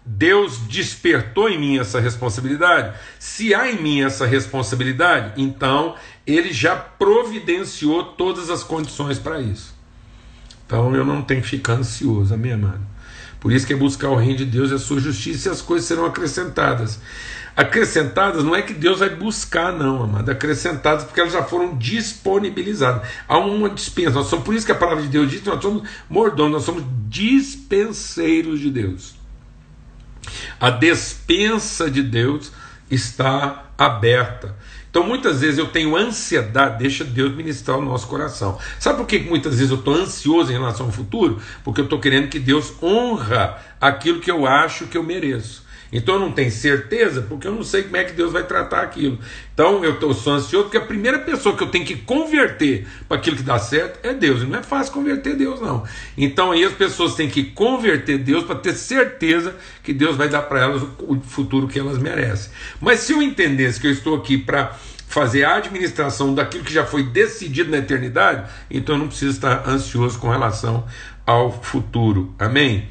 Deus 0.06 0.58
despertou 0.58 1.48
em 1.48 1.60
mim 1.60 1.78
essa 1.78 2.00
responsabilidade. 2.00 2.98
Se 3.20 3.54
há 3.54 3.70
em 3.70 3.80
mim 3.80 4.02
essa 4.02 4.26
responsabilidade, 4.26 5.40
então 5.40 5.96
ele 6.36 6.54
já 6.54 6.76
providenciou 6.76 8.04
todas 8.04 8.50
as 8.50 8.64
condições 8.64 9.18
para 9.18 9.40
isso. 9.40 9.74
Então 10.66 10.96
eu 10.96 11.04
não 11.04 11.22
tenho 11.22 11.42
que 11.42 11.48
ficar 11.48 11.74
ansioso, 11.74 12.34
amém, 12.34 12.54
amado? 12.54 12.82
Por 13.40 13.52
isso 13.52 13.66
que 13.66 13.74
é 13.74 13.76
buscar 13.76 14.10
o 14.10 14.16
reino 14.16 14.38
de 14.38 14.46
Deus 14.46 14.70
e 14.70 14.74
a 14.76 14.80
sua 14.80 15.00
justiça 15.00 15.50
e 15.50 15.52
as 15.52 15.62
coisas 15.62 15.88
serão 15.88 16.06
acrescentadas. 16.06 17.00
Acrescentadas 17.56 18.44
não 18.44 18.56
é 18.56 18.62
que 18.62 18.74
Deus 18.74 19.00
vai 19.00 19.10
buscar, 19.10 19.72
não, 19.74 20.04
amado. 20.04 20.30
Acrescentadas 20.30 21.04
porque 21.04 21.20
elas 21.20 21.34
já 21.34 21.44
foram 21.44 21.78
disponibilizadas. 21.78 23.08
Há 23.28 23.38
uma 23.38 23.70
dispensa. 23.70 24.12
Nós 24.12 24.28
somos, 24.28 24.46
por 24.46 24.54
isso 24.54 24.66
que 24.66 24.72
a 24.72 24.76
palavra 24.76 25.04
de 25.04 25.10
Deus 25.10 25.30
diz 25.30 25.42
que 25.42 25.50
nós 25.50 25.62
somos 25.62 25.88
mordomos, 26.10 26.52
nós 26.52 26.64
somos 26.64 26.84
dispenseiros 27.08 28.60
de 28.60 28.70
Deus. 28.70 29.16
A 30.60 30.70
despensa 30.70 31.90
de 31.90 32.04
Deus 32.04 32.52
está 32.92 33.72
aberta. 33.78 34.56
Então 34.90 35.04
muitas 35.04 35.42
vezes 35.42 35.60
eu 35.60 35.68
tenho 35.68 35.96
ansiedade, 35.96 36.80
deixa 36.80 37.04
Deus 37.04 37.36
ministrar 37.36 37.78
o 37.78 37.82
nosso 37.82 38.08
coração. 38.08 38.58
Sabe 38.80 38.98
por 38.98 39.08
que 39.08 39.20
muitas 39.20 39.56
vezes 39.56 39.70
eu 39.70 39.78
estou 39.78 39.94
ansioso 39.94 40.52
em 40.52 40.54
relação 40.54 40.88
ao 40.88 40.92
futuro? 40.92 41.40
Porque 41.64 41.82
eu 41.82 41.86
estou 41.86 42.00
querendo 42.00 42.28
que 42.28 42.40
Deus 42.40 42.74
honra 42.82 43.60
aquilo 43.80 44.20
que 44.20 44.32
eu 44.32 44.48
acho 44.48 44.88
que 44.88 44.98
eu 44.98 45.04
mereço. 45.04 45.69
Então 45.92 46.16
eu 46.16 46.20
não 46.20 46.32
tenho 46.32 46.52
certeza 46.52 47.22
porque 47.22 47.48
eu 47.48 47.52
não 47.54 47.64
sei 47.64 47.84
como 47.84 47.98
é 47.98 48.04
que 48.04 48.14
Deus 48.14 48.32
vai 48.32 48.44
tratar 48.44 48.82
aquilo. 48.82 49.18
Então 49.54 49.84
eu 49.84 49.94
estou 49.94 50.14
sou 50.14 50.34
ansioso 50.34 50.66
porque 50.66 50.78
a 50.78 50.86
primeira 50.86 51.20
pessoa 51.20 51.56
que 51.56 51.64
eu 51.64 51.68
tenho 51.68 51.86
que 51.86 51.96
converter 51.96 52.88
para 53.08 53.18
aquilo 53.18 53.36
que 53.38 53.44
dá 53.44 53.58
certo 53.58 54.00
é 54.04 54.14
Deus. 54.14 54.42
E 54.42 54.46
não 54.46 54.60
é 54.60 54.64
fácil 54.64 54.94
converter 54.94 55.36
Deus, 55.36 55.60
não. 55.60 55.84
Então 56.18 56.52
aí 56.52 56.64
as 56.64 56.74
pessoas 56.74 57.16
têm 57.16 57.30
que 57.30 57.44
converter 57.44 58.20
Deus 58.20 58.44
para 58.44 58.56
ter 58.56 58.74
certeza 58.74 59.56
que 59.84 59.94
Deus 59.94 60.16
vai 60.16 60.30
dar 60.30 60.44
para 60.44 60.62
elas 60.62 60.84
o 61.00 61.20
futuro 61.22 61.68
que 61.68 61.80
elas 61.80 61.98
merecem. 61.98 62.52
Mas 62.80 63.00
se 63.00 63.14
eu 63.14 63.22
entendesse 63.22 63.80
que 63.80 63.88
eu 63.88 63.92
estou 63.92 64.16
aqui 64.16 64.38
para 64.38 64.78
fazer 65.08 65.44
a 65.44 65.56
administração 65.56 66.36
daquilo 66.36 66.64
que 66.64 66.72
já 66.72 66.86
foi 66.86 67.02
decidido 67.04 67.72
na 67.72 67.78
eternidade, 67.80 68.48
então 68.70 68.94
eu 68.96 69.00
não 69.00 69.08
preciso 69.08 69.32
estar 69.32 69.68
ansioso 69.68 70.20
com 70.20 70.30
relação 70.30 70.86
ao 71.26 71.52
futuro. 71.64 72.34
Amém? 72.38 72.88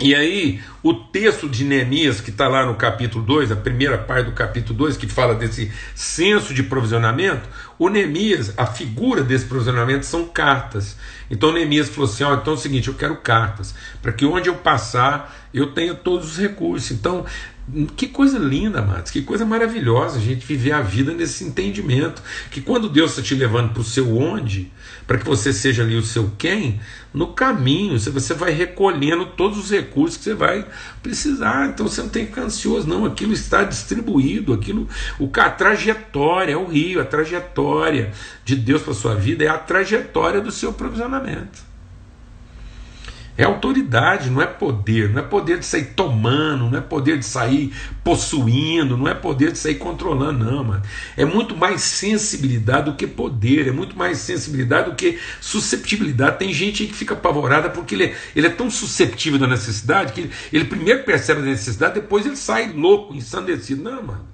E 0.00 0.12
aí, 0.12 0.60
o 0.82 0.92
texto 0.92 1.48
de 1.48 1.64
Neemias, 1.64 2.20
que 2.20 2.30
está 2.30 2.48
lá 2.48 2.66
no 2.66 2.74
capítulo 2.74 3.24
2, 3.24 3.52
a 3.52 3.56
primeira 3.56 3.96
parte 3.96 4.26
do 4.26 4.32
capítulo 4.32 4.76
2, 4.76 4.96
que 4.96 5.06
fala 5.06 5.36
desse 5.36 5.70
senso 5.94 6.52
de 6.52 6.64
provisionamento, 6.64 7.48
o 7.78 7.88
Neemias, 7.88 8.52
a 8.56 8.66
figura 8.66 9.22
desse 9.22 9.44
provisionamento 9.44 10.04
são 10.04 10.26
cartas. 10.26 10.96
Então 11.30 11.52
Neemias 11.52 11.88
falou 11.90 12.10
assim: 12.10 12.24
ó, 12.24 12.34
então 12.34 12.54
é 12.54 12.56
o 12.56 12.58
seguinte, 12.58 12.88
eu 12.88 12.94
quero 12.94 13.16
cartas, 13.18 13.72
para 14.02 14.12
que 14.12 14.26
onde 14.26 14.48
eu 14.48 14.56
passar 14.56 15.48
eu 15.54 15.68
tenha 15.72 15.94
todos 15.94 16.32
os 16.32 16.38
recursos. 16.38 16.90
Então, 16.90 17.24
que 17.96 18.08
coisa 18.08 18.36
linda, 18.36 18.80
amados, 18.80 19.12
que 19.12 19.22
coisa 19.22 19.46
maravilhosa 19.46 20.18
a 20.18 20.20
gente 20.20 20.44
viver 20.44 20.72
a 20.72 20.82
vida 20.82 21.14
nesse 21.14 21.44
entendimento. 21.44 22.20
Que 22.50 22.60
quando 22.60 22.88
Deus 22.88 23.12
está 23.12 23.22
te 23.22 23.36
levando 23.36 23.72
para 23.72 23.80
o 23.80 23.84
seu 23.84 24.18
onde, 24.18 24.72
para 25.06 25.18
que 25.18 25.24
você 25.24 25.52
seja 25.52 25.82
ali 25.82 25.96
o 25.96 26.02
seu 26.02 26.32
quem, 26.38 26.80
no 27.12 27.28
caminho 27.28 27.98
você 27.98 28.34
vai 28.34 28.52
recolhendo 28.52 29.26
todos 29.26 29.58
os 29.58 29.70
recursos 29.70 30.16
que 30.16 30.24
você 30.24 30.34
vai 30.34 30.66
precisar. 31.02 31.68
Então 31.68 31.86
você 31.86 32.02
não 32.02 32.08
tem 32.08 32.24
que 32.24 32.30
ficar 32.30 32.42
ansioso, 32.42 32.88
não. 32.88 33.04
Aquilo 33.04 33.32
está 33.32 33.62
distribuído, 33.62 34.52
aquilo, 34.52 34.88
o, 35.18 35.30
a 35.36 35.50
trajetória 35.50 36.54
é 36.54 36.56
o 36.56 36.66
rio, 36.66 37.00
a 37.00 37.04
trajetória 37.04 38.12
de 38.44 38.56
Deus 38.56 38.82
para 38.82 38.94
sua 38.94 39.14
vida 39.14 39.44
é 39.44 39.48
a 39.48 39.58
trajetória 39.58 40.40
do 40.40 40.50
seu 40.50 40.72
provisionamento. 40.72 41.73
É 43.36 43.42
autoridade, 43.42 44.30
não 44.30 44.40
é 44.40 44.46
poder, 44.46 45.10
não 45.10 45.20
é 45.20 45.22
poder 45.22 45.58
de 45.58 45.66
sair 45.66 45.86
tomando, 45.96 46.70
não 46.70 46.78
é 46.78 46.80
poder 46.80 47.18
de 47.18 47.24
sair 47.24 47.74
possuindo, 48.04 48.96
não 48.96 49.08
é 49.08 49.14
poder 49.14 49.50
de 49.50 49.58
sair 49.58 49.74
controlando, 49.74 50.44
não, 50.44 50.62
mano. 50.62 50.82
É 51.16 51.24
muito 51.24 51.56
mais 51.56 51.82
sensibilidade 51.82 52.90
do 52.90 52.96
que 52.96 53.06
poder, 53.08 53.66
é 53.66 53.72
muito 53.72 53.98
mais 53.98 54.18
sensibilidade 54.18 54.90
do 54.90 54.96
que 54.96 55.18
susceptibilidade. 55.40 56.38
Tem 56.38 56.52
gente 56.52 56.84
aí 56.84 56.88
que 56.88 56.94
fica 56.94 57.14
apavorada 57.14 57.68
porque 57.70 57.96
ele 57.96 58.04
é, 58.04 58.16
ele 58.36 58.46
é 58.46 58.50
tão 58.50 58.70
susceptível 58.70 59.38
da 59.38 59.48
necessidade 59.48 60.12
que 60.12 60.20
ele, 60.20 60.30
ele 60.52 60.64
primeiro 60.66 61.02
percebe 61.02 61.40
a 61.40 61.44
necessidade, 61.44 61.94
depois 61.94 62.24
ele 62.26 62.36
sai 62.36 62.72
louco, 62.72 63.14
ensandecido. 63.14 63.82
Não, 63.82 64.02
mano. 64.02 64.33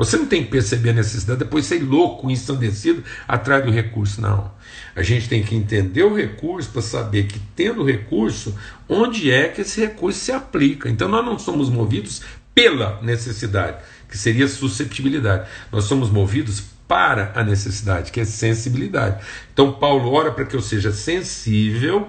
Você 0.00 0.16
não 0.16 0.24
tem 0.24 0.42
que 0.42 0.50
perceber 0.50 0.90
a 0.90 0.94
necessidade, 0.94 1.40
depois 1.40 1.66
sair 1.66 1.80
louco, 1.80 2.30
ensandecido 2.30 3.04
atrás 3.28 3.62
do 3.62 3.70
recurso, 3.70 4.18
não. 4.18 4.50
A 4.96 5.02
gente 5.02 5.28
tem 5.28 5.42
que 5.42 5.54
entender 5.54 6.04
o 6.04 6.16
recurso 6.16 6.70
para 6.70 6.80
saber 6.80 7.26
que, 7.26 7.38
tendo 7.54 7.82
o 7.82 7.86
recurso, 7.86 8.56
onde 8.88 9.30
é 9.30 9.48
que 9.48 9.60
esse 9.60 9.78
recurso 9.78 10.18
se 10.18 10.32
aplica. 10.32 10.88
Então, 10.88 11.06
nós 11.06 11.22
não 11.22 11.38
somos 11.38 11.68
movidos 11.68 12.22
pela 12.54 12.98
necessidade, 13.02 13.76
que 14.08 14.16
seria 14.16 14.48
susceptibilidade. 14.48 15.46
Nós 15.70 15.84
somos 15.84 16.08
movidos 16.08 16.62
para 16.88 17.32
a 17.34 17.44
necessidade, 17.44 18.10
que 18.10 18.20
é 18.20 18.24
sensibilidade. 18.24 19.22
Então 19.52 19.70
Paulo 19.70 20.10
ora 20.14 20.32
para 20.32 20.46
que 20.46 20.56
eu 20.56 20.62
seja 20.62 20.92
sensível 20.92 22.08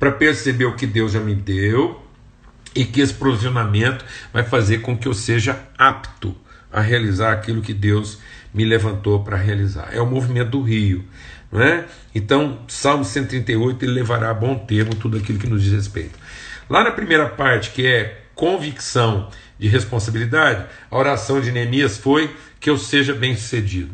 para 0.00 0.10
perceber 0.10 0.64
o 0.64 0.74
que 0.74 0.84
Deus 0.84 1.12
já 1.12 1.20
me 1.20 1.36
deu 1.36 2.04
e 2.74 2.84
que 2.84 3.00
esse 3.00 3.14
provisionamento 3.14 4.04
vai 4.32 4.42
fazer 4.42 4.78
com 4.78 4.98
que 4.98 5.06
eu 5.06 5.14
seja 5.14 5.60
apto 5.78 6.36
a 6.72 6.80
realizar 6.80 7.32
aquilo 7.32 7.62
que 7.62 7.74
Deus 7.74 8.18
me 8.52 8.64
levantou 8.64 9.22
para 9.22 9.36
realizar. 9.36 9.90
É 9.92 10.00
o 10.00 10.06
movimento 10.06 10.50
do 10.50 10.62
rio. 10.62 11.04
Não 11.50 11.60
é? 11.60 11.84
Então, 12.14 12.60
Salmo 12.68 13.04
138 13.04 13.84
ele 13.84 13.92
levará 13.92 14.30
a 14.30 14.34
bom 14.34 14.56
termo 14.56 14.94
tudo 14.94 15.16
aquilo 15.16 15.38
que 15.38 15.48
nos 15.48 15.62
diz 15.62 15.72
respeito. 15.72 16.18
Lá 16.68 16.84
na 16.84 16.92
primeira 16.92 17.28
parte, 17.28 17.70
que 17.70 17.86
é 17.86 18.22
convicção 18.34 19.28
de 19.58 19.68
responsabilidade, 19.68 20.66
a 20.90 20.96
oração 20.96 21.40
de 21.40 21.50
Neemias 21.50 21.98
foi 21.98 22.34
que 22.60 22.70
eu 22.70 22.78
seja 22.78 23.12
bem 23.12 23.34
sucedido. 23.34 23.90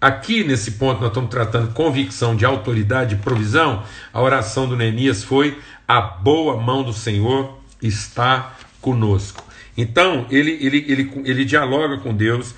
Aqui 0.00 0.44
nesse 0.44 0.72
ponto 0.72 1.00
nós 1.00 1.08
estamos 1.08 1.30
tratando 1.30 1.72
convicção 1.72 2.36
de 2.36 2.44
autoridade 2.44 3.14
e 3.14 3.18
provisão. 3.18 3.82
A 4.12 4.20
oração 4.20 4.68
do 4.68 4.76
Neemias 4.76 5.24
foi: 5.24 5.58
a 5.88 6.00
boa 6.00 6.60
mão 6.60 6.82
do 6.82 6.92
Senhor 6.92 7.58
está 7.80 8.56
conosco. 8.80 9.42
Então 9.76 10.26
ele, 10.30 10.52
ele, 10.60 10.84
ele, 10.88 11.10
ele 11.24 11.44
dialoga 11.44 11.98
com 11.98 12.14
Deus 12.14 12.54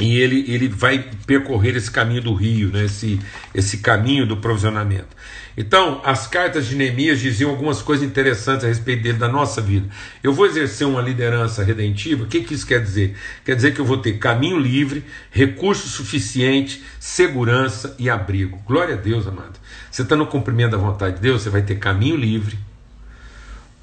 e 0.00 0.16
ele, 0.18 0.44
ele 0.48 0.68
vai 0.68 1.08
percorrer 1.24 1.76
esse 1.76 1.88
caminho 1.88 2.20
do 2.20 2.34
rio, 2.34 2.70
né? 2.70 2.84
esse, 2.84 3.20
esse 3.54 3.78
caminho 3.78 4.26
do 4.26 4.36
provisionamento. 4.36 5.14
Então, 5.56 6.00
as 6.04 6.26
cartas 6.26 6.66
de 6.66 6.74
Neemias 6.74 7.20
diziam 7.20 7.48
algumas 7.48 7.80
coisas 7.80 8.04
interessantes 8.04 8.64
a 8.64 8.68
respeito 8.68 9.04
dele 9.04 9.18
da 9.18 9.28
nossa 9.28 9.60
vida. 9.60 9.88
Eu 10.20 10.32
vou 10.32 10.46
exercer 10.46 10.84
uma 10.84 11.00
liderança 11.00 11.62
redentiva, 11.62 12.24
o 12.24 12.26
que, 12.26 12.40
que 12.40 12.54
isso 12.54 12.66
quer 12.66 12.82
dizer? 12.82 13.16
Quer 13.44 13.54
dizer 13.54 13.72
que 13.72 13.80
eu 13.80 13.84
vou 13.84 13.98
ter 13.98 14.18
caminho 14.18 14.58
livre, 14.58 15.04
recurso 15.30 15.86
suficiente, 15.86 16.82
segurança 16.98 17.94
e 17.96 18.10
abrigo. 18.10 18.60
Glória 18.66 18.94
a 18.94 18.98
Deus, 18.98 19.28
amado. 19.28 19.60
Você 19.92 20.02
está 20.02 20.16
no 20.16 20.26
cumprimento 20.26 20.72
da 20.72 20.78
vontade 20.78 21.16
de 21.16 21.22
Deus, 21.22 21.42
você 21.42 21.50
vai 21.50 21.62
ter 21.62 21.76
caminho 21.76 22.16
livre, 22.16 22.58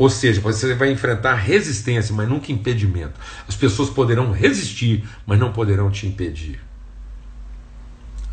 ou 0.02 0.10
seja, 0.10 0.42
você 0.42 0.74
vai 0.74 0.92
enfrentar 0.92 1.36
resistência, 1.36 2.12
mas 2.16 2.28
nunca 2.28 2.52
impedimento. 2.52 3.20
As 3.48 3.56
pessoas 3.56 3.88
poderão 3.88 4.32
resistir, 4.32 5.08
mas 5.28 5.38
não 5.38 5.54
poderão 5.54 5.92
te 5.92 6.08
impedir. 6.08 6.60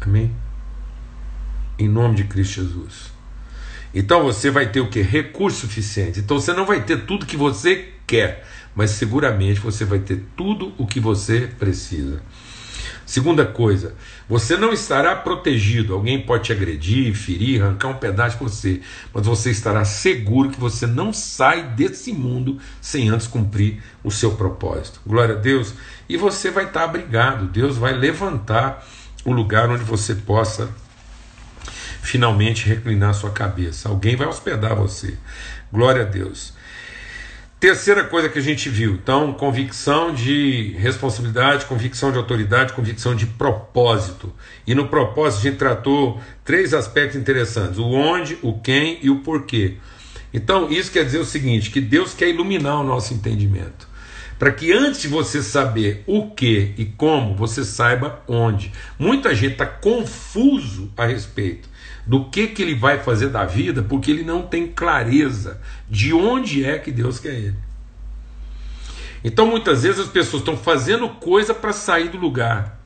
Amém? 0.00 0.34
Em 1.78 1.86
nome 1.86 2.14
de 2.14 2.24
Cristo 2.24 2.62
Jesus. 2.62 3.12
Então 3.92 4.22
você 4.22 4.50
vai 4.50 4.72
ter 4.72 4.80
o 4.80 4.88
que? 4.88 5.02
Recurso 5.02 5.66
suficiente. 5.66 6.20
Então 6.20 6.40
você 6.40 6.54
não 6.54 6.64
vai 6.64 6.82
ter 6.82 7.04
tudo 7.04 7.26
que 7.26 7.36
você 7.36 7.90
quer, 8.06 8.48
mas 8.74 8.92
seguramente 8.92 9.60
você 9.60 9.84
vai 9.84 9.98
ter 9.98 10.24
tudo 10.34 10.72
o 10.78 10.86
que 10.86 10.98
você 10.98 11.50
precisa. 11.58 12.22
Segunda 13.08 13.46
coisa, 13.46 13.94
você 14.28 14.54
não 14.54 14.70
estará 14.70 15.16
protegido. 15.16 15.94
Alguém 15.94 16.20
pode 16.20 16.44
te 16.44 16.52
agredir, 16.52 17.14
ferir, 17.14 17.62
arrancar 17.62 17.88
um 17.88 17.94
pedaço 17.94 18.36
de 18.36 18.44
você, 18.44 18.82
mas 19.14 19.24
você 19.24 19.50
estará 19.50 19.82
seguro 19.82 20.50
que 20.50 20.60
você 20.60 20.86
não 20.86 21.10
sai 21.10 21.70
desse 21.70 22.12
mundo 22.12 22.58
sem 22.82 23.08
antes 23.08 23.26
cumprir 23.26 23.82
o 24.04 24.10
seu 24.10 24.32
propósito. 24.32 25.00
Glória 25.06 25.36
a 25.36 25.38
Deus. 25.38 25.72
E 26.06 26.18
você 26.18 26.50
vai 26.50 26.64
estar 26.64 26.84
abrigado. 26.84 27.46
Deus 27.46 27.78
vai 27.78 27.94
levantar 27.94 28.86
o 29.24 29.32
lugar 29.32 29.70
onde 29.70 29.84
você 29.84 30.14
possa 30.14 30.68
finalmente 32.02 32.68
reclinar 32.68 33.14
sua 33.14 33.30
cabeça. 33.30 33.88
Alguém 33.88 34.16
vai 34.16 34.26
hospedar 34.28 34.74
você. 34.74 35.16
Glória 35.72 36.02
a 36.02 36.04
Deus. 36.04 36.52
Terceira 37.60 38.04
coisa 38.04 38.28
que 38.28 38.38
a 38.38 38.42
gente 38.42 38.68
viu, 38.68 38.92
então, 38.92 39.32
convicção 39.32 40.14
de 40.14 40.76
responsabilidade, 40.78 41.64
convicção 41.64 42.12
de 42.12 42.16
autoridade, 42.16 42.72
convicção 42.72 43.16
de 43.16 43.26
propósito. 43.26 44.32
E 44.64 44.76
no 44.76 44.86
propósito 44.86 45.40
a 45.40 45.50
gente 45.50 45.58
tratou 45.58 46.20
três 46.44 46.72
aspectos 46.72 47.20
interessantes: 47.20 47.76
o 47.76 47.86
onde, 47.86 48.38
o 48.42 48.60
quem 48.60 49.00
e 49.02 49.10
o 49.10 49.22
porquê. 49.22 49.74
Então, 50.32 50.70
isso 50.70 50.92
quer 50.92 51.04
dizer 51.04 51.18
o 51.18 51.24
seguinte: 51.24 51.70
que 51.70 51.80
Deus 51.80 52.14
quer 52.14 52.28
iluminar 52.28 52.80
o 52.80 52.84
nosso 52.84 53.12
entendimento. 53.12 53.88
Para 54.38 54.52
que 54.52 54.72
antes 54.72 55.00
de 55.00 55.08
você 55.08 55.42
saber 55.42 56.04
o 56.06 56.30
que 56.30 56.72
e 56.78 56.84
como, 56.84 57.34
você 57.34 57.64
saiba 57.64 58.22
onde. 58.28 58.70
Muita 58.96 59.34
gente 59.34 59.54
está 59.54 59.66
confuso 59.66 60.92
a 60.96 61.06
respeito 61.06 61.67
do 62.08 62.24
que, 62.24 62.46
que 62.46 62.62
ele 62.62 62.74
vai 62.74 62.98
fazer 62.98 63.28
da 63.28 63.44
vida, 63.44 63.82
porque 63.82 64.10
ele 64.10 64.24
não 64.24 64.42
tem 64.42 64.66
clareza 64.66 65.60
de 65.90 66.14
onde 66.14 66.64
é 66.64 66.78
que 66.78 66.90
Deus 66.90 67.18
quer 67.18 67.34
ele. 67.34 67.56
Então 69.22 69.46
muitas 69.46 69.82
vezes 69.82 70.00
as 70.00 70.08
pessoas 70.08 70.40
estão 70.40 70.56
fazendo 70.56 71.06
coisa 71.08 71.52
para 71.52 71.72
sair 71.72 72.08
do 72.08 72.16
lugar 72.16 72.80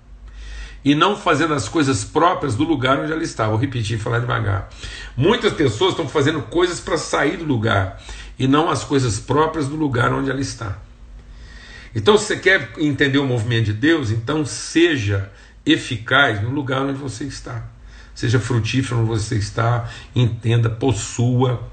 e 0.84 0.94
não 0.94 1.16
fazendo 1.16 1.54
as 1.54 1.68
coisas 1.68 2.02
próprias 2.02 2.56
do 2.56 2.64
lugar 2.64 2.98
onde 2.98 3.12
ela 3.12 3.22
está. 3.22 3.46
Vou 3.46 3.56
repetir 3.56 3.96
e 3.96 4.00
falar 4.00 4.18
devagar. 4.18 4.68
Muitas 5.16 5.52
pessoas 5.52 5.92
estão 5.92 6.08
fazendo 6.08 6.42
coisas 6.42 6.80
para 6.80 6.98
sair 6.98 7.36
do 7.36 7.44
lugar 7.44 8.02
e 8.36 8.48
não 8.48 8.68
as 8.68 8.82
coisas 8.82 9.20
próprias 9.20 9.68
do 9.68 9.76
lugar 9.76 10.12
onde 10.12 10.30
ela 10.30 10.40
está. 10.40 10.78
Então, 11.94 12.16
se 12.16 12.26
você 12.26 12.36
quer 12.38 12.72
entender 12.78 13.18
o 13.18 13.26
movimento 13.26 13.66
de 13.66 13.74
Deus, 13.74 14.10
então 14.10 14.44
seja 14.44 15.30
eficaz 15.64 16.42
no 16.42 16.50
lugar 16.50 16.82
onde 16.82 16.98
você 16.98 17.24
está 17.24 17.71
seja 18.14 18.38
frutífero 18.38 19.00
onde 19.00 19.08
você 19.08 19.36
está, 19.36 19.88
entenda, 20.14 20.68
possua, 20.68 21.68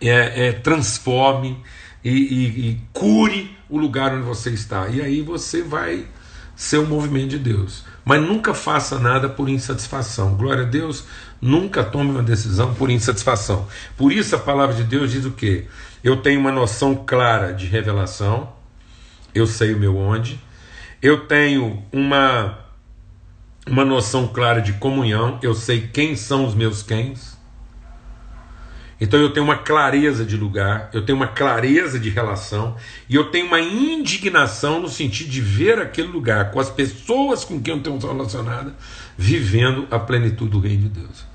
é, 0.00 0.48
é, 0.48 0.52
transforme 0.52 1.62
e, 2.04 2.10
e, 2.10 2.70
e 2.70 2.80
cure 2.92 3.56
o 3.68 3.78
lugar 3.78 4.12
onde 4.14 4.24
você 4.24 4.50
está. 4.50 4.88
E 4.88 5.00
aí 5.00 5.22
você 5.22 5.62
vai 5.62 6.06
ser 6.54 6.78
um 6.78 6.86
movimento 6.86 7.30
de 7.30 7.38
Deus. 7.38 7.84
Mas 8.04 8.20
nunca 8.20 8.52
faça 8.52 8.98
nada 8.98 9.28
por 9.28 9.48
insatisfação. 9.48 10.34
Glória 10.34 10.64
a 10.64 10.66
Deus, 10.66 11.04
nunca 11.40 11.84
tome 11.84 12.10
uma 12.10 12.22
decisão 12.22 12.74
por 12.74 12.90
insatisfação. 12.90 13.66
Por 13.96 14.12
isso 14.12 14.34
a 14.34 14.38
palavra 14.38 14.74
de 14.74 14.84
Deus 14.84 15.10
diz 15.10 15.24
o 15.24 15.32
quê? 15.32 15.66
Eu 16.02 16.16
tenho 16.16 16.40
uma 16.40 16.52
noção 16.52 16.94
clara 17.06 17.52
de 17.52 17.66
revelação, 17.66 18.52
eu 19.34 19.46
sei 19.46 19.72
o 19.72 19.78
meu 19.78 19.96
onde, 19.96 20.40
eu 21.00 21.26
tenho 21.26 21.82
uma 21.92 22.58
uma 23.66 23.84
noção 23.84 24.26
clara 24.28 24.60
de 24.60 24.74
comunhão, 24.74 25.38
eu 25.42 25.54
sei 25.54 25.88
quem 25.88 26.16
são 26.16 26.44
os 26.44 26.54
meus 26.54 26.82
quens. 26.82 27.40
Então 29.00 29.18
eu 29.18 29.32
tenho 29.32 29.44
uma 29.44 29.58
clareza 29.58 30.24
de 30.24 30.36
lugar, 30.36 30.88
eu 30.92 31.04
tenho 31.04 31.16
uma 31.16 31.26
clareza 31.26 31.98
de 31.98 32.08
relação 32.08 32.76
e 33.08 33.16
eu 33.16 33.32
tenho 33.32 33.46
uma 33.46 33.60
indignação 33.60 34.80
no 34.80 34.88
sentido 34.88 35.28
de 35.28 35.40
ver 35.40 35.80
aquele 35.80 36.06
lugar 36.06 36.52
com 36.52 36.60
as 36.60 36.70
pessoas 36.70 37.44
com 37.44 37.60
quem 37.60 37.74
eu 37.74 37.80
tenho 37.80 37.98
relacionada 37.98 38.76
vivendo 39.18 39.88
a 39.90 39.98
plenitude 39.98 40.52
do 40.52 40.60
reino 40.60 40.82
de 40.82 41.00
Deus. 41.00 41.31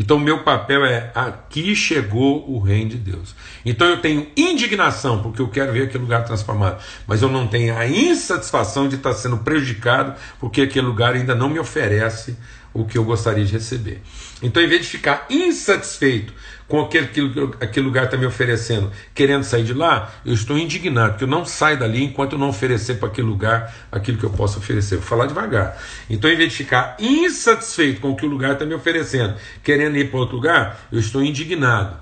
Então, 0.00 0.18
meu 0.18 0.42
papel 0.42 0.82
é: 0.82 1.10
aqui 1.14 1.76
chegou 1.76 2.50
o 2.50 2.58
reino 2.58 2.88
de 2.88 2.96
Deus. 2.96 3.34
Então, 3.66 3.86
eu 3.86 4.00
tenho 4.00 4.26
indignação, 4.34 5.22
porque 5.22 5.42
eu 5.42 5.48
quero 5.48 5.74
ver 5.74 5.82
aquele 5.82 6.02
lugar 6.02 6.24
transformado, 6.24 6.82
mas 7.06 7.20
eu 7.20 7.28
não 7.28 7.46
tenho 7.46 7.76
a 7.76 7.86
insatisfação 7.86 8.88
de 8.88 8.96
estar 8.96 9.12
sendo 9.12 9.36
prejudicado, 9.36 10.14
porque 10.38 10.62
aquele 10.62 10.86
lugar 10.86 11.12
ainda 11.12 11.34
não 11.34 11.50
me 11.50 11.58
oferece 11.58 12.34
o 12.72 12.84
que 12.84 12.96
eu 12.96 13.04
gostaria 13.04 13.44
de 13.44 13.52
receber. 13.52 14.00
Então, 14.42 14.62
em 14.62 14.68
vez 14.68 14.82
de 14.82 14.88
ficar 14.88 15.26
insatisfeito 15.28 16.32
com 16.68 16.80
aquele 16.80 17.08
que 17.08 17.20
aquele 17.60 17.84
lugar 17.84 18.04
está 18.04 18.16
me 18.16 18.24
oferecendo, 18.24 18.90
querendo 19.12 19.42
sair 19.42 19.64
de 19.64 19.74
lá, 19.74 20.12
eu 20.24 20.32
estou 20.32 20.56
indignado, 20.56 21.10
porque 21.10 21.24
eu 21.24 21.28
não 21.28 21.44
saio 21.44 21.78
dali 21.78 22.04
enquanto 22.04 22.34
eu 22.34 22.38
não 22.38 22.48
oferecer 22.48 22.94
para 22.94 23.08
aquele 23.08 23.26
lugar 23.26 23.74
aquilo 23.90 24.18
que 24.18 24.24
eu 24.24 24.30
posso 24.30 24.58
oferecer. 24.58 24.96
Vou 24.96 25.04
falar 25.04 25.26
devagar. 25.26 25.76
Então, 26.08 26.30
em 26.30 26.36
vez 26.36 26.52
de 26.52 26.58
ficar 26.58 26.96
insatisfeito 27.00 28.00
com 28.00 28.10
o 28.10 28.16
que 28.16 28.24
o 28.24 28.28
lugar 28.28 28.52
está 28.52 28.64
me 28.64 28.74
oferecendo, 28.74 29.34
querendo 29.64 29.96
ir 29.96 30.10
para 30.10 30.20
outro 30.20 30.36
lugar, 30.36 30.80
eu 30.92 31.00
estou 31.00 31.22
indignado, 31.24 31.96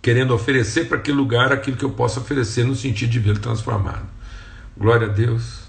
querendo 0.00 0.32
oferecer 0.32 0.86
para 0.86 0.98
aquele 0.98 1.16
lugar 1.16 1.52
aquilo 1.52 1.76
que 1.76 1.84
eu 1.84 1.90
posso 1.90 2.20
oferecer 2.20 2.64
no 2.64 2.76
sentido 2.76 3.10
de 3.10 3.18
vê-lo 3.18 3.40
transformado. 3.40 4.06
Glória 4.76 5.08
a 5.08 5.10
Deus, 5.10 5.64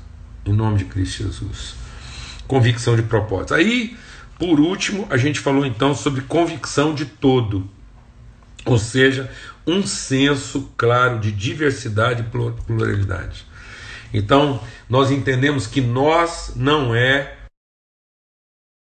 em 0.45 0.53
nome 0.53 0.77
de 0.77 0.85
Cristo 0.85 1.23
Jesus. 1.23 1.75
Convicção 2.47 2.95
de 2.95 3.01
propósito. 3.01 3.55
Aí, 3.55 3.97
por 4.37 4.59
último, 4.59 5.07
a 5.09 5.17
gente 5.17 5.39
falou 5.39 5.65
então 5.65 5.95
sobre 5.95 6.21
convicção 6.21 6.93
de 6.93 7.05
todo 7.05 7.69
ou 8.65 8.79
seja, 8.79 9.31
um 9.65 9.85
senso 9.85 10.73
claro 10.75 11.19
de 11.19 11.31
diversidade 11.31 12.23
e 12.23 12.63
pluralidade. 12.65 13.45
Então, 14.11 14.61
nós 14.89 15.11
entendemos 15.11 15.67
que 15.67 15.81
nós 15.81 16.53
não 16.55 16.95
é 16.95 17.37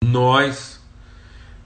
nós 0.03 0.79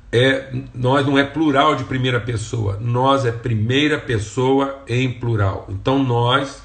é 0.09 0.51
nós 0.73 1.05
não 1.05 1.17
é 1.17 1.25
plural 1.25 1.75
de 1.75 1.83
primeira 1.83 2.21
pessoa, 2.21 2.77
nós 2.79 3.25
é 3.25 3.31
primeira 3.31 3.99
pessoa 3.99 4.83
em 4.87 5.19
plural. 5.19 5.65
Então 5.69 6.01
nós 6.01 6.63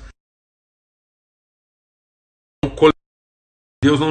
Deus 3.83 3.99
não 3.99 4.11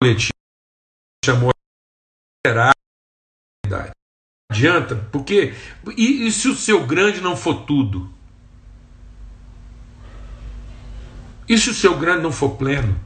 coletivo 0.00 0.29
chamou 1.24 1.50
a 1.50 2.72
adianta, 4.50 4.96
porque 5.12 5.54
e, 5.96 6.26
e 6.26 6.32
se 6.32 6.48
o 6.48 6.56
seu 6.56 6.86
grande 6.86 7.20
não 7.20 7.36
for 7.36 7.64
tudo? 7.64 8.12
E 11.48 11.58
se 11.58 11.70
o 11.70 11.74
seu 11.74 11.98
grande 11.98 12.22
não 12.22 12.32
for 12.32 12.56
pleno? 12.56 12.98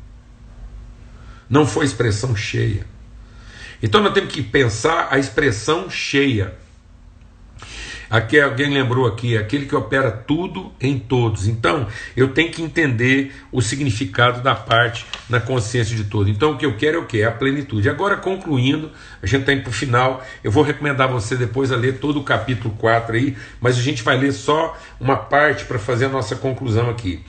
Não 1.48 1.66
for 1.66 1.85
expressão 1.85 2.35
cheia? 2.35 2.87
Então 3.83 4.03
nós 4.03 4.14
temos 4.14 4.33
que 4.33 4.42
pensar 4.42 5.09
a 5.11 5.18
expressão 5.18 5.90
cheia. 5.90 6.57
Aqui 8.14 8.40
alguém 8.40 8.72
lembrou 8.72 9.09
aqui, 9.09 9.37
aquele 9.37 9.66
que 9.66 9.74
opera 9.74 10.09
tudo 10.09 10.72
em 10.81 10.96
todos. 10.96 11.48
Então, 11.48 11.88
eu 12.16 12.29
tenho 12.29 12.48
que 12.48 12.62
entender 12.62 13.35
o 13.50 13.61
significado 13.61 14.40
da 14.40 14.55
parte 14.55 15.05
na 15.29 15.40
consciência 15.40 15.96
de 15.96 16.05
todo. 16.05 16.31
Então, 16.31 16.53
o 16.53 16.57
que 16.57 16.64
eu 16.64 16.77
quero 16.77 16.98
é 16.98 17.00
o 17.00 17.07
que? 17.07 17.22
É 17.22 17.24
a 17.24 17.33
plenitude. 17.33 17.90
Agora, 17.90 18.16
concluindo, 18.16 18.92
a 19.20 19.27
gente 19.27 19.40
está 19.40 19.53
indo 19.53 19.62
para 19.62 19.70
o 19.70 19.72
final. 19.72 20.24
Eu 20.44 20.53
vou 20.53 20.62
recomendar 20.62 21.09
você 21.09 21.35
depois 21.35 21.72
a 21.72 21.77
ler 21.77 21.98
todo 21.98 22.20
o 22.20 22.22
capítulo 22.22 22.72
4 22.79 23.16
aí, 23.16 23.37
mas 23.61 23.77
a 23.77 23.83
gente 23.83 24.05
vai 24.05 24.16
ler 24.16 24.31
só 24.31 24.79
uma 25.00 25.16
parte 25.16 25.64
para 25.64 25.81
fazer 25.81 26.05
a 26.05 26.09
nossa 26.09 26.37
conclusão 26.37 26.88
aqui. 26.88 27.20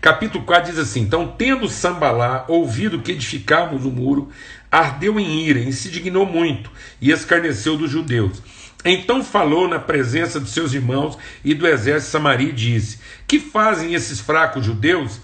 Capítulo 0.00 0.44
4 0.44 0.70
diz 0.70 0.78
assim: 0.78 1.00
Então, 1.00 1.26
tendo 1.26 1.68
Sambalá 1.68 2.44
ouvido 2.46 3.00
que 3.00 3.10
edificávamos 3.10 3.84
o 3.84 3.90
muro, 3.90 4.28
ardeu 4.70 5.18
em 5.18 5.40
ira 5.40 5.58
e 5.58 5.72
se 5.72 5.90
dignou 5.90 6.24
muito 6.24 6.70
e 7.00 7.10
escarneceu 7.10 7.76
dos 7.76 7.90
judeus. 7.90 8.40
Então 8.84 9.22
falou 9.22 9.68
na 9.68 9.78
presença 9.78 10.40
dos 10.40 10.50
seus 10.50 10.72
irmãos 10.72 11.18
e 11.44 11.54
do 11.54 11.66
exército 11.66 12.12
Samaria 12.12 12.48
e 12.48 12.52
disse: 12.52 12.98
Que 13.26 13.38
fazem 13.38 13.94
esses 13.94 14.20
fracos 14.20 14.64
judeus? 14.64 15.20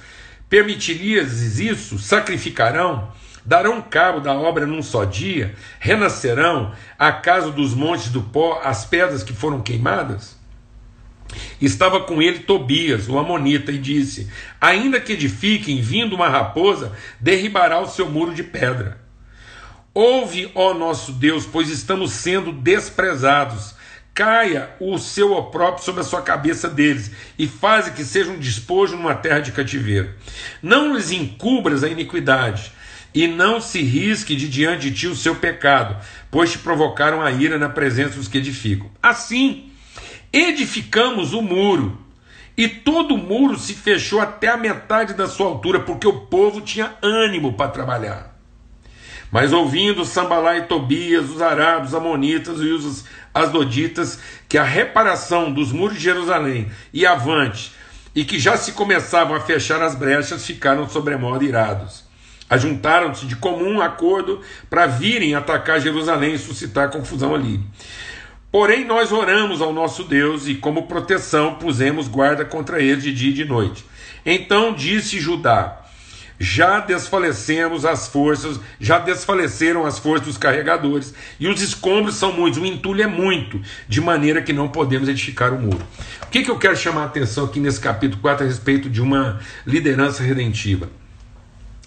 Permitirias 0.49 1.59
isso? 1.59 1.99
Sacrificarão? 1.99 3.11
Darão 3.45 3.81
cabo 3.81 4.21
da 4.21 4.35
obra 4.35 4.67
num 4.67 4.83
só 4.83 5.05
dia? 5.05 5.55
Renascerão, 5.79 6.73
acaso 6.99 7.53
dos 7.53 7.75
montes 7.75 8.11
do 8.11 8.21
pó, 8.21 8.61
as 8.63 8.85
pedras 8.85 9.23
que 9.23 9.33
foram 9.33 9.63
queimadas? 9.63 10.37
Estava 11.61 12.01
com 12.01 12.21
ele 12.21 12.41
Tobias, 12.41 13.09
o 13.09 13.19
Amonita, 13.19 13.73
e 13.73 13.79
disse: 13.79 14.31
Ainda 14.61 15.01
que 15.01 15.13
edifiquem, 15.13 15.81
vindo 15.81 16.15
uma 16.15 16.29
raposa, 16.29 16.93
derribará 17.21 17.81
o 17.81 17.89
seu 17.89 18.09
muro 18.09 18.35
de 18.35 18.43
pedra. 18.43 19.06
Ouve, 19.99 20.51
ó 20.55 20.75
nosso 20.75 21.11
Deus, 21.11 21.47
pois 21.47 21.71
estamos 21.71 22.13
sendo 22.13 22.53
desprezados. 22.53 23.75
Caia 24.13 24.69
o 24.79 24.99
seu 24.99 25.33
opróprio 25.33 25.83
sobre 25.83 26.03
a 26.03 26.05
sua 26.05 26.21
cabeça 26.21 26.69
deles, 26.69 27.11
e 27.39 27.49
faze 27.49 27.93
que 27.93 28.05
seja 28.05 28.31
um 28.31 28.39
despojo 28.39 28.95
numa 28.95 29.15
terra 29.15 29.41
de 29.41 29.53
cativeiro. 29.53 30.11
Não 30.63 30.95
lhes 30.95 31.13
encubras 31.13 31.83
a 31.83 31.89
iniquidade, 31.89 32.73
e 33.15 33.27
não 33.27 33.59
se 33.59 33.81
risque 33.81 34.37
de 34.37 34.51
diante 34.51 34.91
de 34.91 34.95
ti 34.95 35.07
o 35.07 35.17
seu 35.17 35.35
pecado, 35.37 35.97
pois 36.31 36.53
te 36.53 36.59
provocaram 36.59 37.23
a 37.23 37.33
ira 37.33 37.59
na 37.59 37.71
presença 37.71 38.17
dos 38.17 38.29
que 38.29 38.37
edificam. 38.37 38.91
Assim, 39.03 39.73
edificamos 40.31 41.33
o 41.33 41.41
muro, 41.41 41.99
e 42.55 42.69
todo 42.69 43.15
o 43.15 43.19
muro 43.19 43.59
se 43.59 43.73
fechou 43.73 44.21
até 44.21 44.49
a 44.49 44.59
metade 44.59 45.15
da 45.15 45.27
sua 45.27 45.47
altura, 45.47 45.81
porque 45.81 46.07
o 46.07 46.27
povo 46.27 46.61
tinha 46.61 46.95
ânimo 47.03 47.55
para 47.55 47.71
trabalhar. 47.71 48.36
Mas 49.31 49.53
ouvindo 49.53 50.05
Sambalá 50.05 50.57
e 50.57 50.63
Tobias, 50.63 51.31
os 51.31 51.43
arábios, 51.43 51.95
amonitas 51.95 52.61
e 52.61 52.69
os 52.69 53.05
asdoditas, 53.35 54.19
que 54.49 54.57
a 54.57 54.65
reparação 54.65 55.53
dos 55.53 55.73
muros 55.73 55.97
de 55.97 56.05
Jerusalém 56.05 56.71
e 56.93 57.05
avante, 57.05 57.73
e 58.15 58.25
que 58.25 58.39
já 58.39 58.57
se 58.57 58.73
começavam 58.73 59.37
a 59.37 59.41
fechar 59.41 59.83
as 59.83 59.95
brechas, 59.95 60.47
ficaram 60.47 60.89
sobremodo 60.89 61.45
irados. 61.45 62.05
Ajuntaram-se 62.49 63.27
de 63.27 63.37
comum 63.37 63.81
acordo 63.81 64.41
para 64.71 64.87
virem 64.87 65.35
atacar 65.35 65.81
Jerusalém 65.81 66.35
e 66.35 66.39
suscitar 66.39 66.91
confusão 66.91 67.35
ali. 67.35 67.61
Porém, 68.51 68.85
nós 68.85 69.11
oramos 69.13 69.61
ao 69.61 69.73
nosso 69.73 70.05
Deus 70.05 70.47
e, 70.47 70.55
como 70.55 70.87
proteção, 70.87 71.57
pusemos 71.57 72.09
guarda 72.09 72.45
contra 72.45 72.81
eles 72.81 73.03
de 73.03 73.13
dia 73.13 73.31
e 73.31 73.35
de 73.35 73.45
noite. 73.45 73.85
Então 74.25 74.73
disse 74.73 75.21
Judá: 75.21 75.86
já 76.39 76.81
desfalecemos 76.81 77.85
as 77.85 78.09
forças, 78.09 78.61
já 78.79 78.99
desfaleceram 78.99 79.87
as 79.87 79.99
forças 79.99 80.27
dos 80.27 80.39
carregadores, 80.39 81.15
e 81.41 81.49
os 81.49 81.61
escombros 81.63 82.17
são 82.17 82.33
muitos, 82.33 82.61
o 82.61 82.67
entulho 82.67 83.03
é 83.03 83.07
muito, 83.07 83.61
de 83.89 84.01
maneira 84.01 84.43
que 84.43 84.53
não 84.53 84.69
podemos 84.69 85.09
edificar 85.09 85.53
o 85.53 85.59
muro. 85.59 85.83
O 86.23 86.27
que, 86.27 86.43
que 86.43 86.51
eu 86.51 86.59
quero 86.59 86.77
chamar 86.77 87.03
a 87.03 87.07
atenção 87.07 87.47
aqui 87.47 87.59
nesse 87.59 87.81
capítulo 87.81 88.21
4 88.21 88.45
a 88.45 88.49
respeito 88.49 88.91
de 88.91 89.01
uma 89.01 89.41
liderança 89.67 90.23
redentiva? 90.23 90.91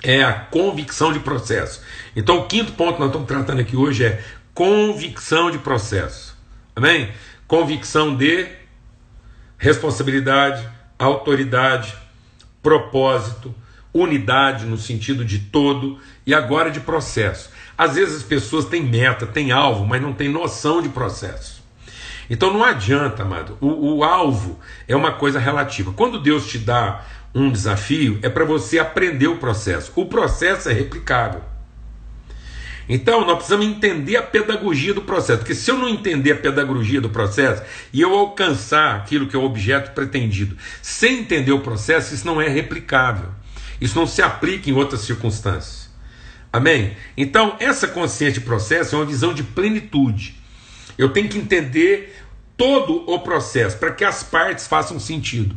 É 0.01 0.23
a 0.23 0.33
convicção 0.33 1.11
de 1.11 1.19
processo. 1.19 1.81
Então, 2.15 2.39
o 2.39 2.47
quinto 2.47 2.71
ponto 2.71 2.93
que 2.93 2.99
nós 2.99 3.09
estamos 3.09 3.27
tratando 3.27 3.59
aqui 3.59 3.75
hoje 3.75 4.05
é 4.05 4.23
convicção 4.53 5.51
de 5.51 5.57
processo. 5.57 6.37
Amém? 6.75 7.11
Convicção 7.47 8.15
de 8.15 8.47
responsabilidade, 9.57 10.65
autoridade, 10.97 11.93
propósito 12.63 13.53
unidade 13.93 14.65
no 14.65 14.77
sentido 14.77 15.25
de 15.25 15.39
todo 15.39 15.99
e 16.25 16.33
agora 16.33 16.69
de 16.69 16.79
processo. 16.79 17.49
Às 17.77 17.95
vezes 17.95 18.17
as 18.17 18.23
pessoas 18.23 18.65
têm 18.65 18.83
meta, 18.83 19.25
têm 19.25 19.51
alvo, 19.51 19.85
mas 19.85 20.01
não 20.01 20.13
têm 20.13 20.29
noção 20.29 20.81
de 20.81 20.89
processo. 20.89 21.63
Então 22.29 22.53
não 22.53 22.63
adianta, 22.63 23.23
amado. 23.23 23.57
O, 23.59 23.97
o 23.97 24.03
alvo 24.03 24.59
é 24.87 24.95
uma 24.95 25.13
coisa 25.13 25.39
relativa. 25.39 25.91
Quando 25.93 26.21
Deus 26.21 26.47
te 26.47 26.59
dá 26.59 27.03
um 27.33 27.51
desafio, 27.51 28.19
é 28.21 28.29
para 28.29 28.45
você 28.45 28.79
aprender 28.79 29.27
o 29.27 29.37
processo. 29.37 29.91
O 29.95 30.05
processo 30.05 30.69
é 30.69 30.73
replicável. 30.73 31.41
Então, 32.87 33.23
nós 33.23 33.35
precisamos 33.35 33.67
entender 33.67 34.17
a 34.17 34.23
pedagogia 34.23 34.95
do 34.95 35.03
processo, 35.03 35.39
porque 35.39 35.53
se 35.53 35.69
eu 35.69 35.77
não 35.77 35.87
entender 35.87 36.31
a 36.31 36.35
pedagogia 36.35 36.99
do 36.99 37.07
processo 37.07 37.61
e 37.93 38.01
eu 38.01 38.15
alcançar 38.15 38.95
aquilo 38.95 39.27
que 39.27 39.35
é 39.35 39.39
o 39.39 39.43
objeto 39.43 39.93
pretendido 39.93 40.57
sem 40.81 41.19
entender 41.19 41.51
o 41.51 41.59
processo, 41.59 42.15
isso 42.15 42.25
não 42.25 42.41
é 42.41 42.47
replicável. 42.49 43.29
Isso 43.79 43.97
não 43.97 44.07
se 44.07 44.21
aplica 44.21 44.69
em 44.69 44.73
outras 44.73 45.01
circunstâncias. 45.01 45.89
Amém? 46.51 46.95
Então, 47.15 47.55
essa 47.59 47.87
consciência 47.87 48.39
de 48.39 48.45
processo 48.45 48.95
é 48.95 48.97
uma 48.97 49.05
visão 49.05 49.33
de 49.33 49.43
plenitude. 49.43 50.35
Eu 50.97 51.09
tenho 51.09 51.29
que 51.29 51.37
entender 51.37 52.23
todo 52.57 53.09
o 53.09 53.19
processo 53.19 53.77
para 53.77 53.91
que 53.91 54.03
as 54.03 54.23
partes 54.23 54.67
façam 54.67 54.99
sentido. 54.99 55.55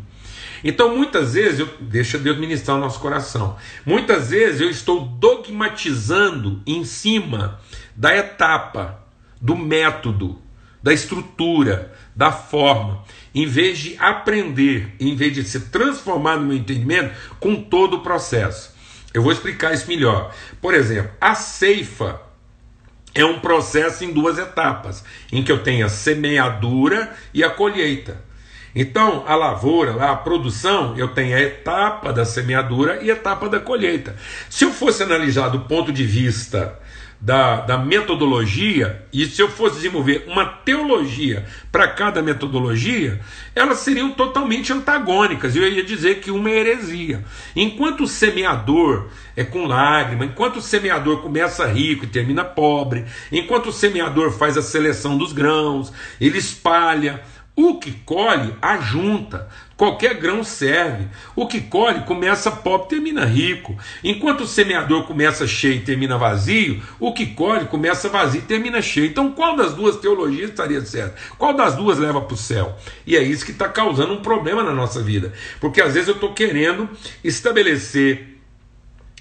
Então, 0.63 0.95
muitas 0.95 1.35
vezes, 1.35 1.59
eu, 1.59 1.69
deixa 1.81 2.19
Deus 2.19 2.39
ministrar 2.39 2.77
o 2.77 2.81
nosso 2.81 3.01
coração. 3.01 3.57
Muitas 3.85 4.31
vezes 4.31 4.61
eu 4.61 4.71
estou 4.71 5.05
dogmatizando 5.05 6.63
em 6.67 6.85
cima 6.85 7.61
da 7.97 8.17
etapa, 8.17 9.03
do 9.41 9.57
método, 9.57 10.41
da 10.83 10.93
estrutura, 10.93 11.93
da 12.15 12.31
forma 12.31 13.05
em 13.35 13.47
vez 13.47 13.79
de 13.79 13.97
aprender, 13.99 14.95
em 15.01 15.17
vez 15.17 15.35
de 15.35 15.45
se 15.45 15.61
transformar 15.61 16.37
no 16.37 16.47
meu 16.47 16.57
entendimento 16.57 17.15
com 17.41 17.57
todo 17.57 17.99
o 17.99 18.01
processo. 18.01 18.73
Eu 19.13 19.23
vou 19.23 19.33
explicar 19.33 19.73
isso 19.73 19.89
melhor. 19.89 20.35
Por 20.61 20.75
exemplo, 20.75 21.11
a 21.21 21.35
ceifa 21.35 22.21
é 23.15 23.25
um 23.25 23.41
processo 23.41 24.05
em 24.05 24.13
duas 24.13 24.39
etapas, 24.39 25.05
em 25.31 25.43
que 25.43 25.53
eu 25.53 25.63
tenho 25.63 25.85
a 25.85 25.89
semeadura 25.89 27.15
e 27.33 27.45
a 27.45 27.51
colheita. 27.51 28.23
Então, 28.75 29.25
a 29.27 29.35
lavoura, 29.35 30.03
a 30.11 30.17
produção, 30.17 30.97
eu 30.97 31.09
tenho 31.09 31.37
a 31.37 31.41
etapa 31.41 32.11
da 32.11 32.25
semeadura 32.25 33.03
e 33.03 33.11
a 33.11 33.15
etapa 33.15 33.47
da 33.51 33.61
colheita. 33.61 34.17
Se 34.49 34.65
eu 34.65 34.73
fosse 34.73 35.03
analisar 35.03 35.51
do 35.51 35.61
ponto 35.61 35.93
de 35.93 36.05
vista 36.05 36.79
da, 37.23 37.61
da 37.61 37.79
metodologia, 37.79 39.07
e 39.13 39.25
se 39.27 39.41
eu 39.41 39.49
fosse 39.49 39.77
desenvolver 39.77 40.25
uma 40.27 40.45
teologia 40.45 41.47
para 41.71 41.87
cada 41.87 42.21
metodologia, 42.21 43.21
elas 43.55 43.79
seriam 43.79 44.11
totalmente 44.11 44.73
antagônicas. 44.73 45.55
Eu 45.55 45.69
ia 45.69 45.85
dizer 45.85 46.19
que 46.19 46.33
uma 46.33 46.51
é 46.51 46.59
heresia. 46.59 47.25
Enquanto 47.55 48.03
o 48.03 48.09
semeador 48.09 49.07
é 49.37 49.45
com 49.45 49.67
lágrima, 49.67 50.25
enquanto 50.25 50.57
o 50.57 50.63
semeador 50.63 51.23
começa 51.23 51.65
rico 51.65 52.05
e 52.05 52.09
termina 52.09 52.45
pobre, 52.45 53.05
enquanto 53.31 53.69
o 53.69 53.73
semeador 53.73 54.33
faz 54.33 54.59
a 54.59 54.63
seleção 54.63 55.17
dos 55.17 55.33
grãos, 55.33 55.93
ele 56.21 56.39
espalha, 56.39 57.23
o 57.55 57.79
que 57.79 57.93
colhe, 57.93 58.53
ajunta. 58.61 59.49
Qualquer 59.83 60.15
grão 60.15 60.45
serve. 60.45 61.09
O 61.35 61.49
que 61.49 61.61
colhe 61.61 62.03
começa 62.03 62.53
pobre 62.53 62.87
termina 62.87 63.25
rico. 63.25 63.77
Enquanto 64.05 64.43
o 64.43 64.47
semeador 64.47 65.09
começa 65.09 65.45
cheio 65.45 65.75
e 65.75 65.81
termina 65.81 66.17
vazio, 66.17 66.81
o 67.01 67.13
que 67.13 67.27
colhe 67.27 67.65
começa 67.65 68.09
vazio 68.09 68.39
e 68.39 68.45
termina 68.45 68.81
cheio. 68.81 69.07
Então, 69.07 69.33
qual 69.33 69.57
das 69.57 69.75
duas 69.75 69.97
teologias 69.97 70.51
estaria 70.51 70.81
certo? 70.83 71.21
Qual 71.37 71.53
das 71.53 71.75
duas 71.75 71.99
leva 71.99 72.21
para 72.21 72.33
o 72.33 72.37
céu? 72.37 72.79
E 73.05 73.17
é 73.17 73.23
isso 73.25 73.45
que 73.45 73.51
está 73.51 73.69
causando 73.69 74.13
um 74.13 74.23
problema 74.23 74.63
na 74.63 74.73
nossa 74.73 75.03
vida. 75.03 75.33
Porque 75.59 75.83
às 75.83 75.95
vezes 75.95 76.09
eu 76.09 76.15
estou 76.15 76.33
querendo 76.33 76.89
estabelecer 77.25 78.39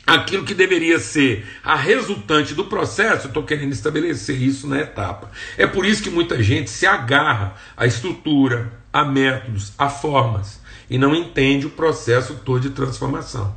aquilo 0.05 0.45
que 0.45 0.53
deveria 0.53 0.99
ser 0.99 1.43
a 1.63 1.75
resultante 1.75 2.53
do 2.53 2.65
processo, 2.65 3.29
estou 3.29 3.41
querendo 3.41 3.71
estabelecer 3.71 4.39
isso 4.39 4.67
na 4.67 4.79
etapa. 4.79 5.31
É 5.57 5.65
por 5.65 5.87
isso 5.87 6.03
que 6.03 6.11
muita 6.11 6.39
gente 6.43 6.69
se 6.69 6.85
agarra 6.85 7.55
à 7.75 7.87
estrutura, 7.87 8.80
a 8.91 9.03
métodos, 9.03 9.73
a 9.77 9.89
formas, 9.89 10.59
e 10.89 10.97
não 10.97 11.15
entende 11.15 11.65
o 11.65 11.69
processo 11.69 12.35
todo 12.43 12.61
de 12.61 12.71
transformação. 12.71 13.55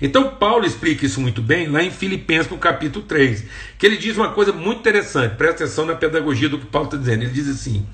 Então, 0.00 0.30
Paulo 0.30 0.64
explica 0.64 1.04
isso 1.04 1.20
muito 1.20 1.42
bem 1.42 1.68
lá 1.68 1.82
em 1.82 1.90
Filipenses, 1.90 2.50
no 2.50 2.58
capítulo 2.58 3.04
3, 3.04 3.44
que 3.78 3.86
ele 3.86 3.96
diz 3.96 4.16
uma 4.16 4.30
coisa 4.32 4.52
muito 4.52 4.80
interessante, 4.80 5.36
presta 5.36 5.64
atenção 5.64 5.86
na 5.86 5.94
pedagogia 5.94 6.48
do 6.48 6.58
que 6.58 6.66
Paulo 6.66 6.86
está 6.86 6.96
dizendo. 6.96 7.22
Ele 7.22 7.32
diz 7.32 7.48
assim: 7.48 7.86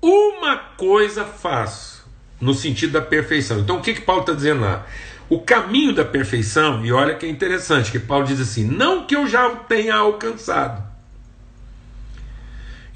Uma 0.00 0.56
coisa 0.56 1.24
faço, 1.24 2.06
no 2.40 2.54
sentido 2.54 2.92
da 2.92 3.00
perfeição. 3.00 3.58
Então, 3.60 3.78
o 3.78 3.82
que, 3.82 3.94
que 3.94 4.02
Paulo 4.02 4.20
está 4.20 4.32
dizendo 4.32 4.60
lá? 4.60 4.86
O 5.28 5.40
caminho 5.40 5.92
da 5.92 6.04
perfeição, 6.04 6.84
e 6.84 6.92
olha 6.92 7.14
que 7.14 7.26
é 7.26 7.28
interessante, 7.28 7.90
que 7.90 7.98
Paulo 7.98 8.26
diz 8.26 8.40
assim: 8.40 8.64
não 8.64 9.06
que 9.06 9.16
eu 9.16 9.26
já 9.26 9.48
tenha 9.50 9.96
alcançado. 9.96 10.85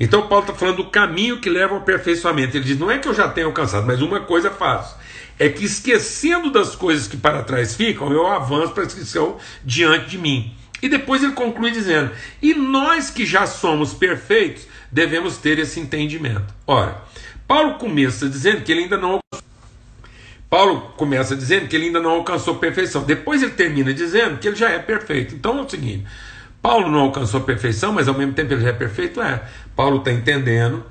Então 0.00 0.26
Paulo 0.26 0.46
está 0.46 0.54
falando 0.54 0.78
do 0.78 0.86
caminho 0.86 1.40
que 1.40 1.50
leva 1.50 1.74
ao 1.74 1.82
aperfeiçoamento. 1.82 2.56
Ele 2.56 2.64
diz: 2.64 2.78
não 2.78 2.90
é 2.90 2.98
que 2.98 3.06
eu 3.06 3.14
já 3.14 3.28
tenha 3.28 3.46
alcançado, 3.46 3.86
mas 3.86 4.00
uma 4.00 4.20
coisa 4.20 4.50
faço. 4.50 4.96
É 5.38 5.48
que 5.48 5.64
esquecendo 5.64 6.50
das 6.50 6.74
coisas 6.74 7.06
que 7.06 7.16
para 7.16 7.42
trás 7.42 7.76
ficam, 7.76 8.10
eu 8.10 8.26
avanço 8.26 8.72
para 8.72 8.84
as 8.84 8.94
que 8.94 9.02
estão 9.02 9.36
diante 9.62 10.08
de 10.08 10.18
mim. 10.18 10.54
E 10.82 10.88
depois 10.88 11.22
ele 11.22 11.32
conclui 11.32 11.70
dizendo: 11.70 12.10
e 12.40 12.54
nós 12.54 13.10
que 13.10 13.26
já 13.26 13.46
somos 13.46 13.92
perfeitos, 13.92 14.66
devemos 14.90 15.36
ter 15.36 15.58
esse 15.58 15.78
entendimento. 15.78 16.54
Ora, 16.66 17.02
Paulo 17.46 17.74
começa 17.74 18.28
dizendo 18.28 18.62
que 18.62 18.72
ele 18.72 18.84
ainda 18.84 18.96
não 18.96 19.20
Paulo 20.48 20.92
começa 20.96 21.36
dizendo 21.36 21.68
que 21.68 21.76
ele 21.76 21.86
ainda 21.86 22.00
não 22.00 22.10
alcançou 22.10 22.56
perfeição. 22.56 23.04
Depois 23.04 23.40
ele 23.40 23.52
termina 23.52 23.94
dizendo 23.94 24.38
que 24.38 24.48
ele 24.48 24.56
já 24.56 24.68
é 24.68 24.80
perfeito. 24.80 25.34
Então 25.34 25.58
é 25.58 25.62
o 25.62 25.68
seguinte: 25.68 26.04
Paulo 26.62 26.90
não 26.90 27.00
alcançou 27.00 27.40
perfeição, 27.40 27.92
mas 27.92 28.08
ao 28.08 28.14
mesmo 28.14 28.34
tempo 28.34 28.52
ele 28.52 28.62
já 28.62 28.68
é 28.68 28.72
perfeito? 28.72 29.20
É. 29.20 29.42
Paulo 29.74 29.98
está 29.98 30.12
entendendo 30.12 30.84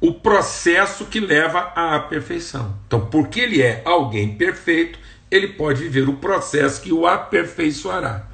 o 0.00 0.14
processo 0.14 1.04
que 1.06 1.20
leva 1.20 1.72
à 1.74 1.98
perfeição. 1.98 2.74
Então, 2.86 3.06
porque 3.06 3.40
ele 3.40 3.60
é 3.60 3.82
alguém 3.84 4.34
perfeito, 4.34 4.98
ele 5.30 5.48
pode 5.48 5.82
viver 5.82 6.08
o 6.08 6.14
processo 6.14 6.80
que 6.80 6.92
o 6.92 7.06
aperfeiçoará. 7.06 8.26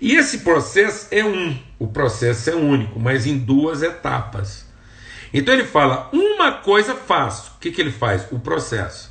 E 0.00 0.14
esse 0.14 0.38
processo 0.38 1.08
é 1.10 1.24
um, 1.24 1.58
o 1.78 1.88
processo 1.88 2.48
é 2.48 2.54
único, 2.54 2.98
mas 2.98 3.26
em 3.26 3.36
duas 3.36 3.82
etapas. 3.82 4.66
Então 5.32 5.52
ele 5.52 5.64
fala: 5.64 6.08
uma 6.12 6.52
coisa 6.52 6.94
faço. 6.94 7.52
O 7.56 7.60
que, 7.60 7.70
que 7.70 7.80
ele 7.80 7.92
faz? 7.92 8.26
O 8.30 8.38
processo. 8.38 9.10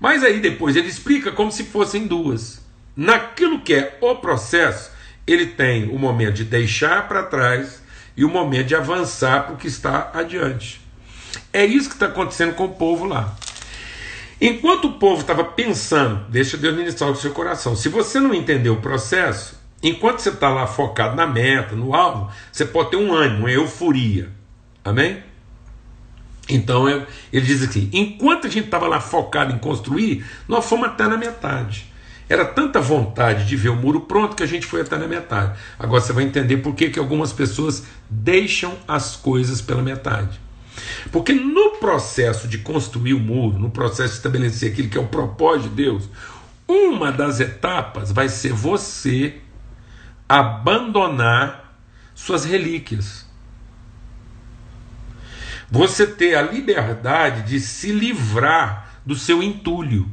Mas 0.00 0.22
aí 0.22 0.40
depois 0.40 0.76
ele 0.76 0.88
explica 0.88 1.30
como 1.30 1.52
se 1.52 1.64
fossem 1.64 2.06
duas. 2.06 2.64
Naquilo 2.96 3.60
que 3.60 3.74
é 3.74 3.98
o 4.00 4.16
processo, 4.16 4.90
ele 5.32 5.46
tem 5.46 5.88
o 5.90 5.98
momento 5.98 6.34
de 6.34 6.44
deixar 6.44 7.06
para 7.08 7.22
trás 7.22 7.82
e 8.16 8.24
o 8.24 8.28
momento 8.28 8.68
de 8.68 8.74
avançar 8.74 9.44
para 9.44 9.54
o 9.54 9.56
que 9.56 9.66
está 9.66 10.10
adiante. 10.14 10.80
É 11.52 11.64
isso 11.64 11.88
que 11.88 11.94
está 11.94 12.06
acontecendo 12.06 12.54
com 12.54 12.64
o 12.64 12.74
povo 12.74 13.04
lá. 13.04 13.34
Enquanto 14.40 14.86
o 14.86 14.92
povo 14.94 15.20
estava 15.20 15.44
pensando, 15.44 16.24
deixa 16.30 16.56
Deus 16.56 16.76
ministrar 16.76 17.10
o 17.10 17.16
seu 17.16 17.30
coração. 17.32 17.76
Se 17.76 17.88
você 17.88 18.18
não 18.18 18.32
entender 18.32 18.70
o 18.70 18.80
processo, 18.80 19.60
enquanto 19.82 20.20
você 20.20 20.30
está 20.30 20.48
lá 20.48 20.66
focado 20.66 21.14
na 21.14 21.26
meta, 21.26 21.76
no 21.76 21.94
alvo, 21.94 22.32
você 22.50 22.64
pode 22.64 22.90
ter 22.90 22.96
um 22.96 23.12
ânimo, 23.12 23.40
uma 23.40 23.50
euforia. 23.50 24.30
Amém? 24.82 25.22
Então 26.48 26.88
ele 26.88 27.06
diz 27.32 27.62
assim: 27.62 27.90
enquanto 27.92 28.46
a 28.46 28.50
gente 28.50 28.64
estava 28.64 28.86
lá 28.86 29.00
focado 29.00 29.54
em 29.54 29.58
construir, 29.58 30.24
nós 30.48 30.64
fomos 30.66 30.88
até 30.88 31.06
na 31.06 31.16
metade. 31.16 31.89
Era 32.30 32.44
tanta 32.44 32.80
vontade 32.80 33.44
de 33.44 33.56
ver 33.56 33.70
o 33.70 33.76
muro 33.76 34.02
pronto 34.02 34.36
que 34.36 34.42
a 34.42 34.46
gente 34.46 34.64
foi 34.64 34.80
até 34.80 34.96
na 34.96 35.06
metade. 35.06 35.58
Agora 35.78 36.00
você 36.00 36.12
vai 36.12 36.24
entender 36.24 36.58
por 36.58 36.74
que, 36.74 36.88
que 36.88 36.98
algumas 36.98 37.32
pessoas 37.32 37.84
deixam 38.08 38.78
as 38.86 39.16
coisas 39.16 39.60
pela 39.60 39.82
metade. 39.82 40.40
Porque 41.10 41.32
no 41.32 41.72
processo 41.72 42.46
de 42.48 42.58
construir 42.58 43.14
o 43.14 43.20
muro, 43.20 43.58
no 43.58 43.70
processo 43.70 44.12
de 44.12 44.18
estabelecer 44.18 44.72
aquilo 44.72 44.88
que 44.88 44.96
é 44.96 45.00
o 45.00 45.08
propósito 45.08 45.68
de 45.70 45.74
Deus, 45.82 46.08
uma 46.66 47.10
das 47.10 47.40
etapas 47.40 48.12
vai 48.12 48.28
ser 48.28 48.52
você 48.52 49.34
abandonar 50.28 51.74
suas 52.14 52.44
relíquias 52.44 53.28
você 55.70 56.06
ter 56.06 56.34
a 56.34 56.42
liberdade 56.42 57.42
de 57.42 57.60
se 57.60 57.92
livrar 57.92 58.98
do 59.06 59.14
seu 59.14 59.42
entulho. 59.42 60.10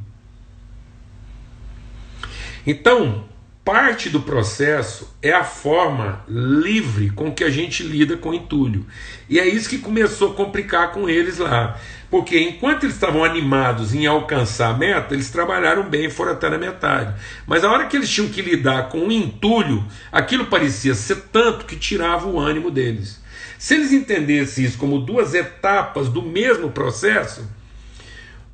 Então, 2.69 3.23
parte 3.63 4.09
do 4.09 4.19
processo 4.19 5.15
é 5.21 5.31
a 5.31 5.45
forma 5.45 6.21
livre 6.27 7.09
com 7.11 7.31
que 7.31 7.45
a 7.45 7.49
gente 7.49 7.81
lida 7.81 8.17
com 8.17 8.31
o 8.31 8.33
entulho. 8.33 8.85
E 9.29 9.39
é 9.39 9.47
isso 9.47 9.69
que 9.69 9.77
começou 9.77 10.31
a 10.31 10.35
complicar 10.35 10.91
com 10.91 11.07
eles 11.07 11.37
lá. 11.37 11.79
Porque 12.11 12.37
enquanto 12.37 12.83
eles 12.83 12.95
estavam 12.95 13.23
animados 13.23 13.95
em 13.95 14.05
alcançar 14.05 14.71
a 14.71 14.77
meta, 14.77 15.13
eles 15.13 15.29
trabalharam 15.29 15.83
bem 15.83 16.07
e 16.07 16.09
foram 16.09 16.33
até 16.33 16.49
na 16.49 16.57
metade. 16.57 17.15
Mas 17.47 17.63
a 17.63 17.71
hora 17.71 17.85
que 17.85 17.95
eles 17.95 18.09
tinham 18.09 18.29
que 18.29 18.41
lidar 18.41 18.89
com 18.89 19.07
o 19.07 19.11
entulho, 19.13 19.85
aquilo 20.11 20.47
parecia 20.47 20.93
ser 20.93 21.23
tanto 21.31 21.65
que 21.65 21.77
tirava 21.77 22.27
o 22.27 22.37
ânimo 22.37 22.69
deles. 22.69 23.21
Se 23.57 23.75
eles 23.75 23.93
entendessem 23.93 24.65
isso 24.65 24.77
como 24.77 24.99
duas 24.99 25.33
etapas 25.33 26.09
do 26.09 26.21
mesmo 26.21 26.69
processo, 26.69 27.49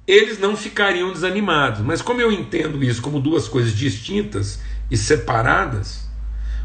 eles 0.07 0.39
não 0.39 0.55
ficariam 0.55 1.11
desanimados. 1.11 1.81
Mas 1.81 2.01
como 2.01 2.21
eu 2.21 2.31
entendo 2.31 2.83
isso 2.83 3.01
como 3.01 3.19
duas 3.19 3.47
coisas 3.47 3.73
distintas 3.73 4.59
e 4.89 4.97
separadas, 4.97 6.07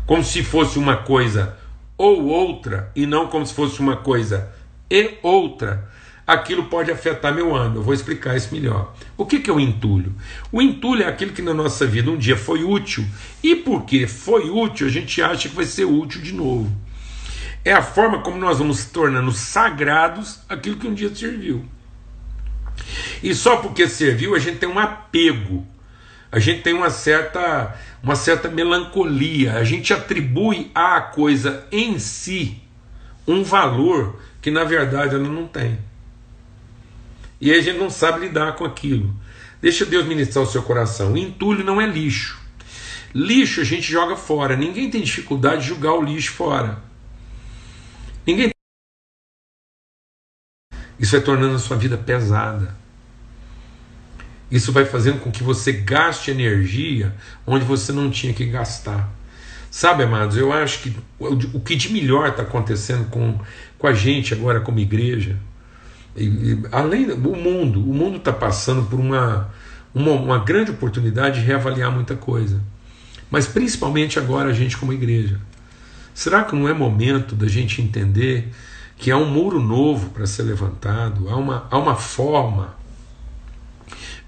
como 0.06 0.24
se 0.24 0.42
fosse 0.42 0.78
uma 0.78 0.96
coisa 0.96 1.56
ou 1.96 2.26
outra, 2.26 2.90
e 2.94 3.06
não 3.06 3.26
como 3.26 3.44
se 3.44 3.54
fosse 3.54 3.80
uma 3.80 3.96
coisa 3.96 4.50
e 4.90 5.18
outra, 5.22 5.88
aquilo 6.26 6.64
pode 6.64 6.90
afetar 6.90 7.34
meu 7.34 7.54
ano. 7.54 7.76
Eu 7.76 7.82
vou 7.82 7.94
explicar 7.94 8.36
isso 8.36 8.54
melhor. 8.54 8.94
O 9.16 9.26
que, 9.26 9.40
que 9.40 9.50
é 9.50 9.52
o 9.52 9.60
entulho? 9.60 10.14
O 10.52 10.62
entulho 10.62 11.02
é 11.02 11.06
aquilo 11.06 11.32
que 11.32 11.42
na 11.42 11.54
nossa 11.54 11.86
vida 11.86 12.10
um 12.10 12.16
dia 12.16 12.36
foi 12.36 12.62
útil, 12.62 13.04
e 13.42 13.56
porque 13.56 14.06
foi 14.06 14.48
útil, 14.50 14.86
a 14.86 14.90
gente 14.90 15.20
acha 15.22 15.48
que 15.48 15.56
vai 15.56 15.64
ser 15.64 15.84
útil 15.84 16.20
de 16.20 16.32
novo. 16.32 16.70
É 17.64 17.72
a 17.72 17.82
forma 17.82 18.20
como 18.20 18.38
nós 18.38 18.58
vamos 18.58 18.84
tornando 18.86 19.32
sagrados 19.32 20.40
aquilo 20.48 20.76
que 20.76 20.86
um 20.86 20.94
dia 20.94 21.14
serviu. 21.14 21.64
E 23.22 23.34
só 23.34 23.56
porque 23.56 23.88
serviu, 23.88 24.34
a 24.34 24.38
gente 24.38 24.58
tem 24.58 24.68
um 24.68 24.78
apego, 24.78 25.66
a 26.30 26.38
gente 26.38 26.62
tem 26.62 26.74
uma 26.74 26.90
certa, 26.90 27.74
uma 28.02 28.14
certa 28.14 28.48
melancolia, 28.48 29.54
a 29.54 29.64
gente 29.64 29.92
atribui 29.92 30.70
à 30.74 31.00
coisa 31.00 31.66
em 31.72 31.98
si 31.98 32.62
um 33.26 33.42
valor 33.42 34.20
que 34.40 34.50
na 34.50 34.64
verdade 34.64 35.14
ela 35.14 35.28
não 35.28 35.46
tem. 35.46 35.78
E 37.40 37.52
a 37.52 37.60
gente 37.60 37.78
não 37.78 37.90
sabe 37.90 38.20
lidar 38.20 38.56
com 38.56 38.64
aquilo. 38.64 39.14
Deixa 39.60 39.84
Deus 39.84 40.06
ministrar 40.06 40.44
o 40.44 40.48
seu 40.48 40.62
coração. 40.62 41.12
O 41.12 41.18
entulho 41.18 41.64
não 41.64 41.80
é 41.80 41.86
lixo. 41.86 42.38
Lixo 43.14 43.60
a 43.60 43.64
gente 43.64 43.90
joga 43.90 44.16
fora. 44.16 44.56
Ninguém 44.56 44.90
tem 44.90 45.02
dificuldade 45.02 45.62
de 45.62 45.68
jogar 45.68 45.94
o 45.94 46.02
lixo 46.02 46.32
fora. 46.32 46.82
Ninguém. 48.26 48.50
Isso 50.98 51.12
vai 51.12 51.20
tornando 51.20 51.54
a 51.54 51.58
sua 51.58 51.76
vida 51.76 51.96
pesada. 51.96 52.76
Isso 54.50 54.72
vai 54.72 54.84
fazendo 54.84 55.20
com 55.20 55.30
que 55.30 55.42
você 55.42 55.72
gaste 55.72 56.30
energia 56.30 57.14
onde 57.46 57.64
você 57.64 57.92
não 57.92 58.10
tinha 58.10 58.32
que 58.32 58.46
gastar. 58.46 59.08
Sabe, 59.70 60.02
amados, 60.02 60.36
eu 60.36 60.50
acho 60.52 60.80
que 60.80 60.96
o 61.20 61.60
que 61.60 61.76
de 61.76 61.92
melhor 61.92 62.30
está 62.30 62.42
acontecendo 62.42 63.08
com, 63.10 63.38
com 63.78 63.86
a 63.86 63.92
gente 63.92 64.32
agora 64.32 64.60
como 64.60 64.78
igreja, 64.78 65.36
e, 66.16 66.24
e, 66.24 66.62
além 66.72 67.06
do 67.06 67.36
mundo, 67.36 67.80
o 67.80 67.94
mundo 67.94 68.16
está 68.16 68.32
passando 68.32 68.82
por 68.88 68.98
uma, 68.98 69.50
uma, 69.94 70.12
uma 70.12 70.38
grande 70.38 70.70
oportunidade 70.70 71.40
de 71.40 71.46
reavaliar 71.46 71.92
muita 71.92 72.16
coisa. 72.16 72.60
Mas 73.30 73.46
principalmente 73.46 74.18
agora 74.18 74.48
a 74.48 74.52
gente 74.52 74.76
como 74.76 74.92
igreja. 74.92 75.38
Será 76.14 76.42
que 76.42 76.56
não 76.56 76.68
é 76.68 76.72
momento 76.72 77.34
da 77.34 77.46
gente 77.46 77.80
entender 77.80 78.50
que 78.98 79.10
há 79.10 79.16
um 79.16 79.30
muro 79.30 79.60
novo 79.60 80.10
para 80.10 80.26
ser 80.26 80.42
levantado, 80.42 81.28
há 81.30 81.36
uma, 81.36 81.68
há 81.70 81.78
uma 81.78 81.94
forma 81.94 82.76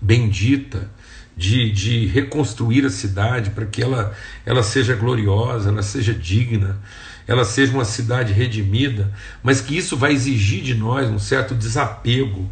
bendita 0.00 0.88
de, 1.36 1.70
de 1.72 2.06
reconstruir 2.06 2.84
a 2.86 2.90
cidade 2.90 3.50
para 3.50 3.66
que 3.66 3.82
ela, 3.82 4.14
ela 4.46 4.62
seja 4.62 4.94
gloriosa, 4.94 5.70
ela 5.70 5.82
seja 5.82 6.14
digna, 6.14 6.78
ela 7.26 7.44
seja 7.44 7.72
uma 7.72 7.84
cidade 7.84 8.32
redimida, 8.32 9.12
mas 9.42 9.60
que 9.60 9.76
isso 9.76 9.96
vai 9.96 10.12
exigir 10.12 10.62
de 10.62 10.74
nós 10.74 11.08
um 11.10 11.18
certo 11.18 11.54
desapego 11.54 12.48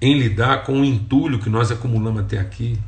em 0.00 0.18
lidar 0.18 0.64
com 0.64 0.80
o 0.80 0.84
entulho 0.84 1.38
que 1.38 1.50
nós 1.50 1.70
acumulamos 1.70 2.22
até 2.22 2.38
aqui. 2.38 2.78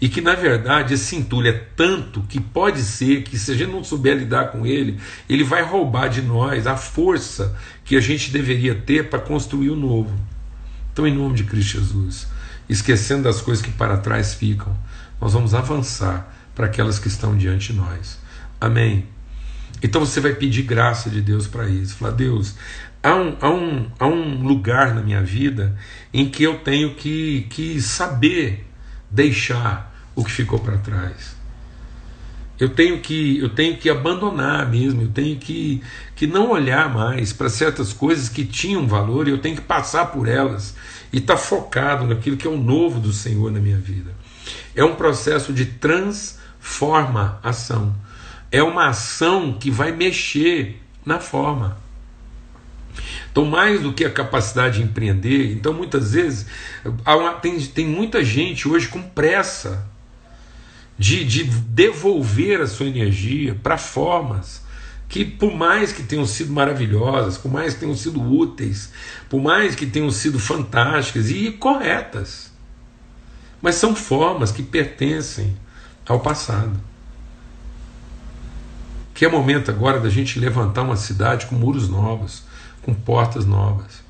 E 0.00 0.08
que 0.08 0.20
na 0.20 0.34
verdade 0.34 0.94
esse 0.94 1.14
entulho 1.14 1.48
é 1.48 1.52
tanto 1.52 2.22
que 2.22 2.40
pode 2.40 2.80
ser 2.82 3.22
que 3.22 3.38
se 3.38 3.52
a 3.52 3.54
gente 3.54 3.70
não 3.70 3.84
souber 3.84 4.16
lidar 4.16 4.46
com 4.46 4.66
ele, 4.66 4.98
ele 5.28 5.44
vai 5.44 5.62
roubar 5.62 6.08
de 6.08 6.22
nós 6.22 6.66
a 6.66 6.76
força 6.76 7.54
que 7.84 7.96
a 7.96 8.00
gente 8.00 8.30
deveria 8.30 8.74
ter 8.74 9.10
para 9.10 9.18
construir 9.18 9.70
o 9.70 9.76
novo. 9.76 10.18
Então, 10.92 11.06
em 11.06 11.14
nome 11.14 11.34
de 11.34 11.44
Cristo 11.44 11.78
Jesus, 11.78 12.26
esquecendo 12.68 13.24
das 13.24 13.40
coisas 13.40 13.64
que 13.64 13.70
para 13.70 13.98
trás 13.98 14.34
ficam, 14.34 14.74
nós 15.20 15.34
vamos 15.34 15.54
avançar 15.54 16.34
para 16.54 16.66
aquelas 16.66 16.98
que 16.98 17.08
estão 17.08 17.36
diante 17.36 17.72
de 17.72 17.78
nós. 17.78 18.18
Amém. 18.60 19.06
Então 19.82 20.04
você 20.04 20.20
vai 20.20 20.34
pedir 20.34 20.62
graça 20.62 21.08
de 21.08 21.20
Deus 21.20 21.46
para 21.46 21.68
isso. 21.68 21.96
Falar, 21.96 22.12
Deus, 22.12 22.54
há 23.02 23.14
um, 23.14 23.36
há, 23.40 23.50
um, 23.50 23.90
há 23.98 24.06
um 24.06 24.46
lugar 24.46 24.94
na 24.94 25.02
minha 25.02 25.22
vida 25.22 25.76
em 26.12 26.28
que 26.28 26.42
eu 26.42 26.58
tenho 26.58 26.94
que, 26.94 27.46
que 27.50 27.80
saber 27.80 28.66
deixar 29.10 29.89
o 30.20 30.24
que 30.24 30.30
ficou 30.30 30.58
para 30.58 30.78
trás. 30.78 31.38
Eu 32.58 32.68
tenho 32.68 33.00
que 33.00 33.38
eu 33.38 33.48
tenho 33.48 33.78
que 33.78 33.88
abandonar 33.88 34.68
mesmo, 34.68 35.02
eu 35.02 35.08
tenho 35.08 35.38
que, 35.38 35.82
que 36.14 36.26
não 36.26 36.50
olhar 36.50 36.92
mais 36.92 37.32
para 37.32 37.48
certas 37.48 37.92
coisas 37.92 38.28
que 38.28 38.44
tinham 38.44 38.86
valor 38.86 39.26
e 39.26 39.30
eu 39.30 39.38
tenho 39.38 39.56
que 39.56 39.62
passar 39.62 40.12
por 40.12 40.28
elas 40.28 40.76
e 41.10 41.18
estar 41.18 41.36
tá 41.36 41.40
focado 41.40 42.06
naquilo 42.06 42.36
que 42.36 42.46
é 42.46 42.50
o 42.50 42.58
novo 42.58 43.00
do 43.00 43.12
Senhor 43.12 43.50
na 43.50 43.60
minha 43.60 43.78
vida. 43.78 44.14
É 44.74 44.84
um 44.84 44.94
processo 44.94 45.54
de 45.54 45.64
transformação. 45.64 47.94
É 48.52 48.62
uma 48.62 48.88
ação 48.88 49.56
que 49.58 49.70
vai 49.70 49.92
mexer 49.92 50.82
na 51.04 51.18
forma. 51.18 51.78
Então, 53.30 53.44
mais 53.44 53.80
do 53.80 53.92
que 53.92 54.04
a 54.04 54.10
capacidade 54.10 54.78
de 54.78 54.84
empreender, 54.84 55.52
então 55.52 55.72
muitas 55.72 56.12
vezes 56.12 56.46
tem, 57.40 57.60
tem 57.60 57.86
muita 57.86 58.24
gente 58.24 58.68
hoje 58.68 58.88
com 58.88 59.00
pressa 59.00 59.86
de, 61.00 61.24
de 61.24 61.44
devolver 61.44 62.60
a 62.60 62.66
sua 62.66 62.84
energia 62.84 63.54
para 63.54 63.78
formas 63.78 64.62
que, 65.08 65.24
por 65.24 65.50
mais 65.50 65.94
que 65.94 66.02
tenham 66.02 66.26
sido 66.26 66.52
maravilhosas, 66.52 67.38
por 67.38 67.50
mais 67.50 67.72
que 67.72 67.80
tenham 67.80 67.96
sido 67.96 68.22
úteis, 68.22 68.92
por 69.26 69.40
mais 69.40 69.74
que 69.74 69.86
tenham 69.86 70.10
sido 70.10 70.38
fantásticas 70.38 71.30
e 71.30 71.52
corretas, 71.52 72.52
mas 73.62 73.76
são 73.76 73.96
formas 73.96 74.52
que 74.52 74.62
pertencem 74.62 75.56
ao 76.06 76.20
passado. 76.20 76.78
Que 79.14 79.24
é 79.24 79.28
momento 79.28 79.70
agora 79.70 79.98
da 79.98 80.10
gente 80.10 80.38
levantar 80.38 80.82
uma 80.82 80.96
cidade 80.96 81.46
com 81.46 81.54
muros 81.54 81.88
novos, 81.88 82.42
com 82.82 82.92
portas 82.92 83.46
novas. 83.46 84.02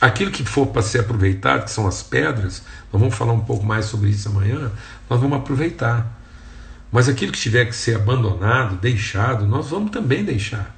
Aquilo 0.00 0.30
que 0.30 0.44
for 0.44 0.68
para 0.68 0.80
ser 0.80 1.00
aproveitado, 1.00 1.64
que 1.64 1.72
são 1.72 1.88
as 1.88 2.04
pedras, 2.04 2.62
nós 2.92 3.00
vamos 3.00 3.16
falar 3.16 3.32
um 3.32 3.40
pouco 3.40 3.66
mais 3.66 3.86
sobre 3.86 4.10
isso 4.10 4.28
amanhã, 4.28 4.70
nós 5.10 5.20
vamos 5.20 5.36
aproveitar. 5.36 6.19
Mas 6.92 7.08
aquilo 7.08 7.32
que 7.32 7.38
tiver 7.38 7.66
que 7.66 7.74
ser 7.74 7.96
abandonado, 7.96 8.76
deixado, 8.76 9.46
nós 9.46 9.70
vamos 9.70 9.90
também 9.90 10.24
deixar. 10.24 10.76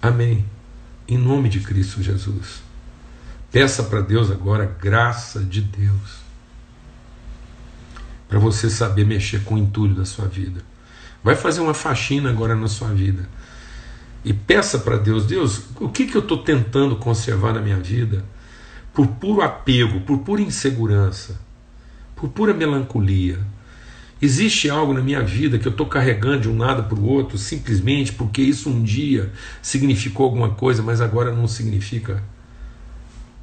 Amém. 0.00 0.46
Em 1.06 1.18
nome 1.18 1.48
de 1.48 1.60
Cristo 1.60 2.02
Jesus. 2.02 2.62
Peça 3.52 3.82
para 3.82 4.00
Deus 4.00 4.30
agora 4.30 4.76
graça 4.80 5.40
de 5.40 5.60
Deus. 5.60 6.18
Para 8.28 8.38
você 8.38 8.70
saber 8.70 9.04
mexer 9.04 9.44
com 9.44 9.56
o 9.56 9.58
entulho 9.58 9.94
da 9.94 10.04
sua 10.04 10.26
vida. 10.26 10.62
Vai 11.22 11.34
fazer 11.34 11.60
uma 11.60 11.74
faxina 11.74 12.30
agora 12.30 12.54
na 12.54 12.68
sua 12.68 12.88
vida. 12.88 13.28
E 14.24 14.32
peça 14.32 14.78
para 14.78 14.96
Deus: 14.96 15.26
Deus, 15.26 15.62
o 15.80 15.88
que, 15.88 16.06
que 16.06 16.16
eu 16.16 16.22
estou 16.22 16.38
tentando 16.38 16.96
conservar 16.96 17.52
na 17.52 17.60
minha 17.60 17.78
vida? 17.78 18.24
Por 18.92 19.06
puro 19.06 19.42
apego, 19.42 20.00
por 20.00 20.18
pura 20.18 20.40
insegurança, 20.40 21.40
por 22.14 22.28
pura 22.28 22.52
melancolia 22.54 23.38
Existe 24.20 24.68
algo 24.68 24.92
na 24.92 25.00
minha 25.00 25.22
vida 25.22 25.58
que 25.58 25.66
eu 25.66 25.70
estou 25.70 25.86
carregando 25.86 26.40
de 26.40 26.48
um 26.48 26.58
lado 26.58 26.84
para 26.84 26.98
o 26.98 27.04
outro 27.04 27.38
simplesmente 27.38 28.12
porque 28.12 28.42
isso 28.42 28.68
um 28.68 28.82
dia 28.82 29.32
significou 29.62 30.24
alguma 30.24 30.50
coisa, 30.50 30.82
mas 30.82 31.00
agora 31.00 31.32
não 31.32 31.46
significa 31.46 32.22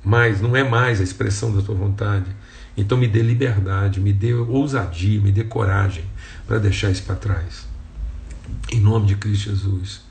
mais, 0.03 0.41
não 0.41 0.55
é 0.55 0.63
mais 0.63 0.99
a 0.99 1.03
expressão 1.03 1.55
da 1.55 1.61
tua 1.61 1.75
vontade. 1.75 2.25
Então 2.77 2.97
me 2.97 3.07
dê 3.07 3.21
liberdade, 3.21 4.01
me 4.01 4.11
dê 4.11 4.33
ousadia, 4.33 5.21
me 5.21 5.31
dê 5.31 5.45
coragem 5.45 6.03
para 6.45 6.59
deixar 6.59 6.91
isso 6.91 7.03
para 7.03 7.15
trás. 7.15 7.65
Em 8.71 8.79
nome 8.79 9.07
de 9.07 9.15
Cristo 9.15 9.49
Jesus. 9.49 10.01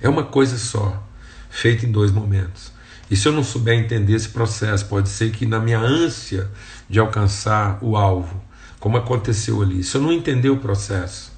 É 0.00 0.08
uma 0.08 0.24
coisa 0.24 0.56
só, 0.56 1.04
feita 1.50 1.84
em 1.84 1.90
dois 1.90 2.12
momentos. 2.12 2.72
E 3.10 3.16
se 3.16 3.28
eu 3.28 3.32
não 3.32 3.44
souber 3.44 3.78
entender 3.78 4.14
esse 4.14 4.28
processo, 4.28 4.86
pode 4.86 5.08
ser 5.08 5.32
que 5.32 5.44
na 5.44 5.60
minha 5.60 5.78
ânsia 5.78 6.48
de 6.88 6.98
alcançar 6.98 7.78
o 7.82 7.96
alvo, 7.96 8.42
como 8.82 8.96
aconteceu 8.96 9.62
ali. 9.62 9.84
Se 9.84 9.96
eu 9.96 10.00
não 10.00 10.10
entender 10.10 10.50
o 10.50 10.56
processo, 10.56 11.32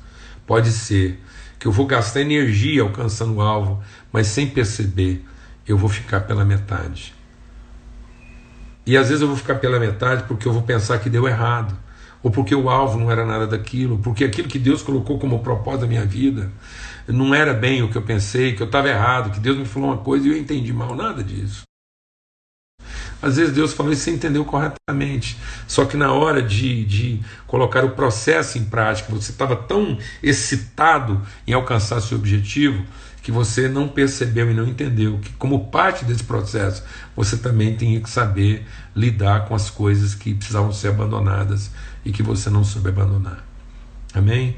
pode 0.47 0.73
ser 0.73 1.21
que 1.59 1.69
eu 1.69 1.73
vou 1.73 1.85
gastar 1.85 2.23
energia 2.23 2.81
alcançando 2.81 3.35
o 3.35 3.43
alvo, 3.43 3.83
mas 4.11 4.29
sem 4.29 4.47
perceber, 4.47 5.23
eu 5.69 5.77
vou 5.77 5.91
ficar 5.91 6.21
pela 6.21 6.43
metade. 6.43 7.15
E 8.87 8.97
às 8.97 9.09
vezes 9.09 9.21
eu 9.21 9.29
vou 9.29 9.37
ficar 9.37 9.57
pela 9.57 9.79
metade 9.79 10.25
porque 10.27 10.49
eu 10.49 10.55
vou 10.55 10.63
pensar 10.63 10.99
que 11.01 11.11
deu 11.11 11.29
errado, 11.29 11.77
ou 12.23 12.31
porque 12.31 12.55
o 12.55 12.71
alvo 12.71 12.99
não 12.99 13.11
era 13.11 13.27
nada 13.27 13.47
daquilo, 13.47 13.99
porque 13.99 14.25
aquilo 14.25 14.49
que 14.49 14.59
Deus 14.59 14.81
colocou 14.81 15.19
como 15.19 15.41
propósito 15.41 15.83
da 15.83 15.87
minha 15.87 16.07
vida 16.07 16.51
não 17.07 17.35
era 17.35 17.53
bem 17.53 17.83
o 17.83 17.91
que 17.91 17.99
eu 17.99 18.03
pensei, 18.03 18.55
que 18.55 18.63
eu 18.63 18.67
estava 18.67 18.89
errado, 18.89 19.31
que 19.31 19.39
Deus 19.39 19.59
me 19.59 19.67
falou 19.67 19.91
uma 19.91 19.99
coisa 19.99 20.27
e 20.27 20.31
eu 20.31 20.39
entendi 20.39 20.73
mal, 20.73 20.97
nada 20.97 21.23
disso. 21.23 21.65
Às 23.25 23.37
vezes 23.37 23.55
Deus 23.55 23.73
falou 23.73 23.91
e 23.91 23.97
você 23.97 24.11
entendeu 24.11 24.45
corretamente. 24.45 25.39
Só 25.67 25.87
que 25.87 25.97
na 25.97 26.13
hora 26.13 26.43
de, 26.43 26.85
de 26.85 27.21
colocar 27.47 27.83
o 27.83 27.91
processo 27.93 28.59
em 28.59 28.65
prática, 28.65 29.11
você 29.11 29.33
estava 29.33 29.57
tão 29.57 29.97
excitado 30.23 31.23
em 31.47 31.55
alcançar 31.55 32.03
seu 32.03 32.19
objetivo 32.19 32.85
que 33.23 33.33
você 33.33 33.67
não 33.67 33.89
percebeu 33.89 34.51
e 34.51 34.55
não 34.55 34.69
entendeu 34.69 35.19
que, 35.19 35.33
como 35.33 35.69
parte 35.69 36.05
desse 36.05 36.23
processo, 36.23 36.85
você 37.17 37.39
também 37.39 37.75
tinha 37.75 37.99
que 37.99 38.11
saber 38.11 38.67
lidar 38.95 39.47
com 39.47 39.55
as 39.55 39.71
coisas 39.71 40.15
que 40.15 40.35
precisavam 40.35 40.71
ser 40.71 40.89
abandonadas 40.89 41.71
e 42.05 42.13
que 42.13 42.23
você 42.23 42.51
não 42.51 42.63
soube 42.63 42.91
abandonar. 42.91 43.43
Amém? 44.13 44.55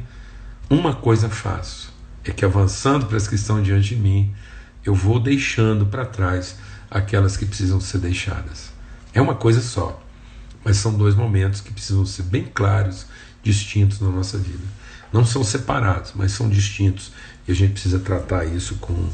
Uma 0.69 0.93
coisa 0.93 1.29
faço, 1.29 1.95
é 2.25 2.33
que 2.33 2.45
avançando 2.45 3.07
para 3.07 3.17
as 3.17 3.29
que 3.29 3.37
estão 3.37 3.63
diante 3.63 3.95
de 3.95 3.97
mim, 3.97 4.35
eu 4.85 4.97
vou 4.97 5.21
deixando 5.21 5.87
para 5.87 6.05
trás 6.05 6.57
aquelas 6.91 7.37
que 7.37 7.47
precisam 7.47 7.81
ser 7.81 7.99
deixadas. 7.99 8.71
É 9.13 9.21
uma 9.21 9.35
coisa 9.35 9.61
só, 9.61 10.03
mas 10.65 10.77
são 10.77 10.93
dois 10.93 11.15
momentos 11.15 11.61
que 11.61 11.73
precisam 11.73 12.05
ser 12.05 12.25
bem 12.25 12.45
claros, 12.45 13.07
distintos 13.43 14.01
na 14.01 14.09
nossa 14.09 14.37
vida. 14.39 14.65
Não 15.13 15.25
são 15.25 15.45
separados, 15.45 16.13
mas 16.15 16.33
são 16.33 16.49
distintos 16.49 17.13
e 17.47 17.53
a 17.53 17.55
gente 17.55 17.73
precisa 17.73 17.99
tratar 17.99 18.45
isso 18.45 18.75
com 18.77 19.09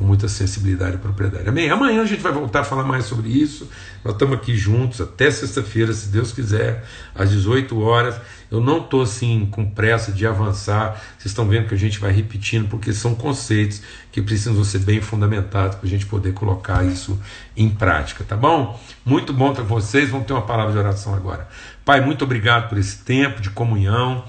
com 0.00 0.06
muita 0.06 0.28
sensibilidade 0.28 0.94
e 0.94 0.98
propriedade. 0.98 1.46
Amém? 1.46 1.68
Amanhã 1.68 2.00
a 2.00 2.06
gente 2.06 2.22
vai 2.22 2.32
voltar 2.32 2.60
a 2.60 2.64
falar 2.64 2.84
mais 2.84 3.04
sobre 3.04 3.28
isso. 3.28 3.68
Nós 4.02 4.14
estamos 4.14 4.34
aqui 4.34 4.56
juntos 4.56 4.98
até 4.98 5.30
sexta-feira, 5.30 5.92
se 5.92 6.08
Deus 6.08 6.32
quiser, 6.32 6.86
às 7.14 7.28
18 7.28 7.78
horas. 7.78 8.18
Eu 8.50 8.62
não 8.62 8.78
estou 8.78 9.02
assim 9.02 9.46
com 9.50 9.68
pressa 9.68 10.10
de 10.10 10.26
avançar. 10.26 10.94
Vocês 11.18 11.26
estão 11.26 11.46
vendo 11.46 11.68
que 11.68 11.74
a 11.74 11.78
gente 11.78 11.98
vai 11.98 12.10
repetindo, 12.12 12.66
porque 12.66 12.94
são 12.94 13.14
conceitos 13.14 13.82
que 14.10 14.22
precisam 14.22 14.64
ser 14.64 14.78
bem 14.78 15.02
fundamentados 15.02 15.76
para 15.76 15.86
a 15.86 15.90
gente 15.90 16.06
poder 16.06 16.32
colocar 16.32 16.82
isso 16.82 17.20
em 17.54 17.68
prática, 17.68 18.24
tá 18.24 18.38
bom? 18.38 18.80
Muito 19.04 19.34
bom 19.34 19.54
com 19.54 19.64
vocês. 19.64 20.08
Vamos 20.08 20.26
ter 20.26 20.32
uma 20.32 20.46
palavra 20.46 20.72
de 20.72 20.78
oração 20.78 21.14
agora. 21.14 21.46
Pai, 21.84 22.00
muito 22.00 22.24
obrigado 22.24 22.70
por 22.70 22.78
esse 22.78 23.04
tempo 23.04 23.42
de 23.42 23.50
comunhão 23.50 24.24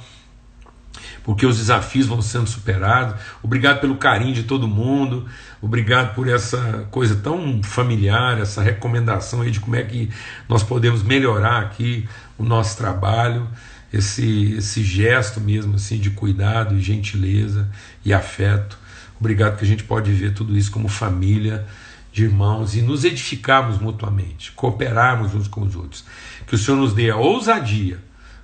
porque 1.23 1.45
os 1.45 1.57
desafios 1.57 2.07
vão 2.07 2.21
sendo 2.21 2.47
superados. 2.47 3.19
Obrigado 3.43 3.79
pelo 3.79 3.95
carinho 3.95 4.33
de 4.33 4.43
todo 4.43 4.67
mundo. 4.67 5.25
Obrigado 5.61 6.15
por 6.15 6.27
essa 6.27 6.87
coisa 6.89 7.15
tão 7.15 7.61
familiar, 7.63 8.39
essa 8.39 8.61
recomendação 8.61 9.41
aí 9.41 9.51
de 9.51 9.59
como 9.59 9.75
é 9.75 9.83
que 9.83 10.09
nós 10.49 10.63
podemos 10.63 11.03
melhorar 11.03 11.61
aqui 11.61 12.07
o 12.37 12.43
nosso 12.43 12.77
trabalho, 12.77 13.47
esse, 13.93 14.53
esse 14.53 14.83
gesto 14.83 15.39
mesmo 15.39 15.75
assim 15.75 15.99
de 15.99 16.09
cuidado 16.09 16.75
e 16.75 16.81
gentileza 16.81 17.69
e 18.03 18.13
afeto. 18.13 18.79
Obrigado 19.19 19.57
que 19.57 19.63
a 19.63 19.67
gente 19.67 19.83
pode 19.83 20.11
ver 20.11 20.33
tudo 20.33 20.57
isso 20.57 20.71
como 20.71 20.87
família 20.87 21.65
de 22.11 22.23
irmãos 22.23 22.75
e 22.75 22.81
nos 22.81 23.05
edificarmos 23.05 23.79
mutuamente, 23.79 24.51
cooperarmos 24.53 25.33
uns 25.35 25.47
com 25.47 25.61
os 25.61 25.75
outros. 25.75 26.03
Que 26.47 26.55
o 26.55 26.57
Senhor 26.57 26.77
nos 26.77 26.93
dê 26.93 27.09
a 27.11 27.15
ousadia, 27.15 27.99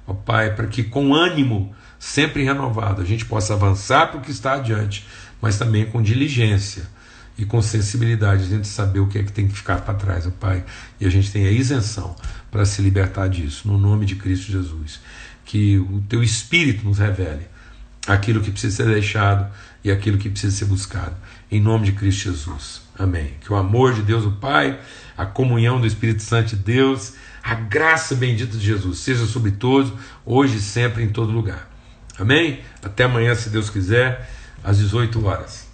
ó 0.06 0.14
Pai, 0.14 0.54
para 0.54 0.68
que 0.68 0.84
com 0.84 1.14
ânimo 1.14 1.76
sempre 2.00 2.44
renovado 2.44 3.02
a 3.02 3.06
gente 3.06 3.26
possa 3.26 3.54
avançar 3.54 4.08
para 4.08 4.20
o 4.20 4.22
que 4.22 4.32
está 4.32 4.54
adiante, 4.54 5.06
mas 5.42 5.58
também 5.58 5.86
com 5.86 6.02
diligência 6.02 6.88
e 7.38 7.46
com 7.46 7.62
sensibilidade, 7.62 8.44
a 8.44 8.48
gente 8.48 8.68
saber 8.68 9.00
o 9.00 9.08
que 9.08 9.20
é 9.20 9.24
que 9.24 9.32
tem 9.32 9.48
que 9.48 9.56
ficar 9.56 9.82
para 9.82 9.94
trás, 9.94 10.26
ó 10.26 10.32
Pai, 10.32 10.66
e 11.00 11.06
a 11.06 11.10
gente 11.10 11.32
tem 11.32 11.46
a 11.46 11.52
isenção 11.52 12.16
para 12.50 12.66
se 12.66 12.82
libertar 12.82 13.28
disso, 13.28 13.68
no 13.68 13.78
nome 13.78 14.06
de 14.06 14.16
Cristo 14.16 14.52
Jesus. 14.52 15.00
Que 15.46 15.78
o 15.78 16.04
Teu 16.10 16.24
Espírito 16.24 16.84
nos 16.84 16.98
revele 16.98 17.48
aquilo 18.08 18.42
que 18.42 18.50
precisa 18.50 18.78
ser 18.78 18.92
deixado 18.92 19.52
e 19.84 19.92
aquilo 19.92 20.18
que 20.18 20.30
precisa 20.30 20.56
ser 20.56 20.66
buscado, 20.66 21.16
em 21.52 21.62
nome 21.62 21.86
de 21.86 21.92
Cristo 21.92 22.24
Jesus. 22.24 22.82
Amém. 22.98 23.34
Que 23.42 23.54
o 23.54 23.56
amor 23.56 23.94
de 23.94 24.02
Deus, 24.02 24.26
o 24.26 24.32
Pai, 24.32 24.80
a 25.16 25.26
comunhão 25.26 25.80
do 25.80 25.86
Espírito 25.86 26.24
Santo 26.24 26.56
de 26.56 26.64
Deus, 26.64 27.14
a 27.44 27.54
graça 27.54 28.16
bendita 28.16 28.58
de 28.58 28.66
Jesus 28.66 29.00
seja 29.00 29.26
sobre 29.28 29.52
todos, 29.52 29.94
hoje 30.26 30.58
e 30.58 30.62
sempre, 30.62 31.04
em 31.04 31.10
todo 31.10 31.32
lugar. 31.32 31.70
Amém? 32.20 32.62
Até 32.84 33.04
amanhã, 33.04 33.36
se 33.36 33.50
Deus 33.50 33.70
quiser, 33.70 34.28
às 34.64 34.78
18 34.78 35.26
horas. 35.26 35.67